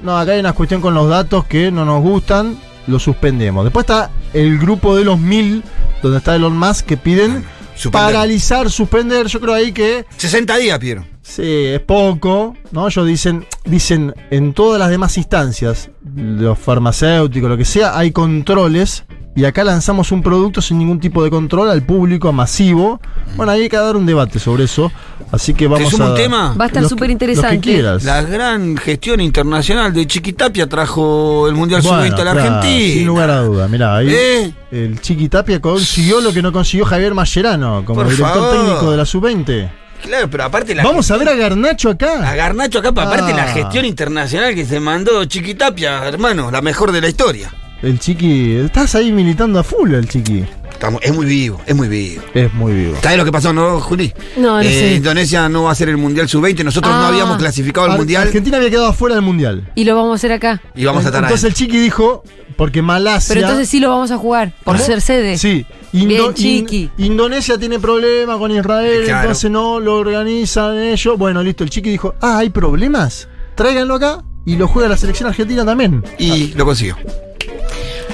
no, 0.04 0.18
acá 0.18 0.34
hay 0.34 0.40
una 0.40 0.54
cuestión 0.54 0.82
con 0.82 0.94
los 0.94 1.10
datos 1.10 1.46
que 1.46 1.72
no 1.72 1.86
nos 1.86 2.02
gustan, 2.02 2.58
lo 2.88 3.00
suspendemos. 3.00 3.64
Después 3.64 3.84
está 3.84 4.10
el 4.34 4.58
grupo 4.58 4.96
de 4.96 5.06
los 5.06 5.20
mil, 5.20 5.64
donde 6.02 6.18
está 6.18 6.36
Elon 6.36 6.58
Musk, 6.58 6.86
que 6.86 6.98
piden 6.98 7.46
Suspender. 7.76 8.14
paralizar, 8.14 8.70
suspender. 8.70 9.28
Yo 9.28 9.40
creo 9.40 9.54
ahí 9.54 9.72
que 9.72 10.06
60 10.18 10.58
días, 10.58 10.80
Piero. 10.80 11.06
Sí, 11.22 11.44
es 11.46 11.80
poco, 11.82 12.56
¿no? 12.72 12.88
Ellos 12.88 13.06
dicen, 13.08 13.46
dicen 13.64 14.14
en 14.32 14.54
todas 14.54 14.80
las 14.80 14.90
demás 14.90 15.18
instancias, 15.18 15.90
los 16.16 16.58
farmacéuticos, 16.60 17.50
lo 17.50 17.58
que 17.58 17.66
sea, 17.66 17.98
hay 17.98 18.12
controles. 18.12 19.06
Y 19.34 19.46
acá 19.46 19.64
lanzamos 19.64 20.12
un 20.12 20.22
producto 20.22 20.62
sin 20.62 20.78
ningún 20.78 21.00
tipo 21.00 21.24
de 21.24 21.30
control 21.30 21.70
al 21.70 21.84
público, 21.84 22.34
masivo. 22.34 23.00
Bueno, 23.38 23.54
ahí 23.54 23.62
hay 23.62 23.70
que 23.70 23.78
dar 23.78 23.96
un 23.96 24.06
debate 24.06 24.40
sobre 24.40 24.66
eso. 24.66 24.92
Así 25.32 25.54
que 25.54 25.68
vamos 25.68 25.90
suma 25.90 26.08
a. 26.08 26.10
un 26.10 26.16
tema? 26.18 26.54
Va 26.60 26.66
a 26.66 26.68
estar 26.68 26.86
súper 26.90 27.10
interesante. 27.10 27.56
Los 27.56 27.64
que 27.64 27.72
quieras. 27.72 28.04
La 28.04 28.22
gran 28.24 28.76
gestión 28.76 29.22
internacional 29.22 29.94
de 29.94 30.06
Chiquitapia 30.06 30.68
trajo 30.68 31.48
el 31.48 31.56
Mundial 31.56 31.82
Bueno, 31.82 32.00
Sub-20 32.04 32.14
a 32.20 32.24
la 32.26 32.32
claro, 32.34 32.40
Argentina. 32.56 32.94
Sin 32.94 33.06
lugar 33.08 33.30
a 33.30 33.42
duda. 33.44 33.68
Mirá, 33.70 33.96
ahí 33.96 34.10
¿Eh? 34.12 34.54
el 34.72 35.00
Chiquitapia 35.00 35.62
consiguió 35.62 36.20
lo 36.20 36.34
que 36.34 36.42
no 36.42 36.52
consiguió 36.52 36.86
Javier 36.86 37.14
Mascherano 37.14 37.86
como 37.86 38.02
Por 38.02 38.10
director 38.12 38.34
favor. 38.34 38.58
técnico 38.66 38.92
de 38.92 38.98
la 38.98 39.06
Sub-20. 39.06 39.72
Claro, 40.04 40.30
pero 40.30 40.44
aparte 40.44 40.76
la 40.76 40.84
Vamos 40.84 41.10
a 41.10 41.16
ver 41.16 41.30
a 41.30 41.36
Garnacho 41.36 41.88
a 41.88 41.94
acá. 41.94 42.36
Garnacho 42.36 42.80
acá, 42.80 42.92
pa- 42.92 43.04
aparte 43.04 43.32
Ah. 43.32 43.36
la 43.38 43.44
gestión 43.48 43.86
internacional 43.86 44.54
que 44.56 44.66
se 44.66 44.82
mandó 44.82 45.24
Chiquitapia, 45.24 46.06
hermano, 46.06 46.52
la 46.52 46.62
mejor 46.62 46.92
de 46.92 47.00
la 47.00 47.08
historia. 47.08 47.54
El 47.82 48.00
Chiqui. 48.00 48.56
Estás 48.58 48.96
ahí 48.96 49.12
militando 49.12 49.60
a 49.60 49.64
full, 49.64 49.94
el 49.94 50.08
Chiqui. 50.08 50.46
Estamos- 50.72 51.02
es 51.04 51.14
muy 51.14 51.26
vivo, 51.26 51.62
es 51.66 51.76
muy 51.76 51.88
vivo. 51.88 52.24
Es 52.34 52.52
muy 52.54 52.74
vivo. 52.74 52.96
¿Sabes 53.02 53.18
lo 53.18 53.26
que 53.26 53.32
pasó, 53.32 53.54
no, 53.54 53.80
Juli? 53.80 54.12
No, 54.38 54.54
no 54.56 54.60
Eh, 54.62 54.66
sé. 54.72 54.96
Indonesia 54.96 55.48
no 55.50 55.64
va 55.64 55.70
a 55.70 55.72
hacer 55.74 55.90
el 55.90 55.98
Mundial 55.98 56.28
Sub-20. 56.28 56.64
Nosotros 56.64 56.92
no 56.94 57.02
Ah. 57.02 57.08
habíamos 57.10 57.38
clasificado 57.38 57.92
al 57.92 57.98
Mundial 57.98 58.24
Argentina 58.24 58.58
había 58.58 58.70
quedado 58.72 58.88
afuera 58.88 59.16
del 59.16 59.24
mundial. 59.24 59.72
Y 59.76 59.84
lo 59.84 59.96
vamos 59.96 60.12
a 60.14 60.16
hacer 60.16 60.32
acá. 60.32 60.62
y 60.76 60.86
vamos 60.86 61.04
a 61.06 61.08
estar 61.10 61.24
Entonces 61.24 61.44
ahí. 61.44 61.50
el 61.50 61.54
Chiqui 61.56 61.78
dijo, 61.80 62.24
porque 62.56 62.82
Malasia. 62.82 63.34
Pero 63.36 63.42
entonces 63.48 63.70
sí 63.70 63.80
lo 63.80 63.90
vamos 63.90 64.10
a 64.12 64.18
jugar, 64.18 64.54
por 64.64 64.76
¿Cómo? 64.76 64.86
ser 64.86 65.02
sede. 65.02 65.38
Sí. 65.38 65.66
Bien, 65.92 66.34
Chiqui. 66.34 66.90
Indonesia 66.98 67.58
tiene 67.60 67.80
problemas 67.80 68.38
con 68.38 68.50
Israel, 68.52 69.04
Claro. 69.06 69.22
entonces 69.22 69.52
no 69.52 69.80
lo 69.80 69.98
organizan 69.98 70.80
ellos. 70.80 71.18
Bueno, 71.18 71.44
listo. 71.44 71.64
El 71.64 71.70
Chiqui 71.70 71.90
dijo, 71.92 72.16
ah, 72.22 72.38
hay 72.40 72.50
problemas. 72.50 73.28
Tráiganlo 73.56 73.96
acá 73.96 74.24
y 74.46 74.56
lo 74.56 74.68
juega 74.68 74.90
la 74.90 74.98
selección 74.98 75.30
argentina 75.30 75.64
también. 75.66 76.04
Y 76.18 76.54
lo 76.56 76.66
consiguió. 76.66 76.98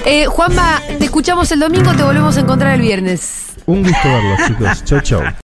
Eh, 0.04 0.26
Juanma, 0.26 0.80
te 0.98 1.04
escuchamos 1.04 1.50
el 1.52 1.60
domingo, 1.60 1.92
te 1.94 2.02
volvemos 2.02 2.36
a 2.36 2.40
encontrar 2.40 2.74
el 2.74 2.80
viernes. 2.80 3.44
Un 3.66 3.82
gusto 3.82 4.08
verlos, 4.08 4.46
chicos. 4.46 4.84
Chau, 4.84 5.00
chau. 5.00 5.22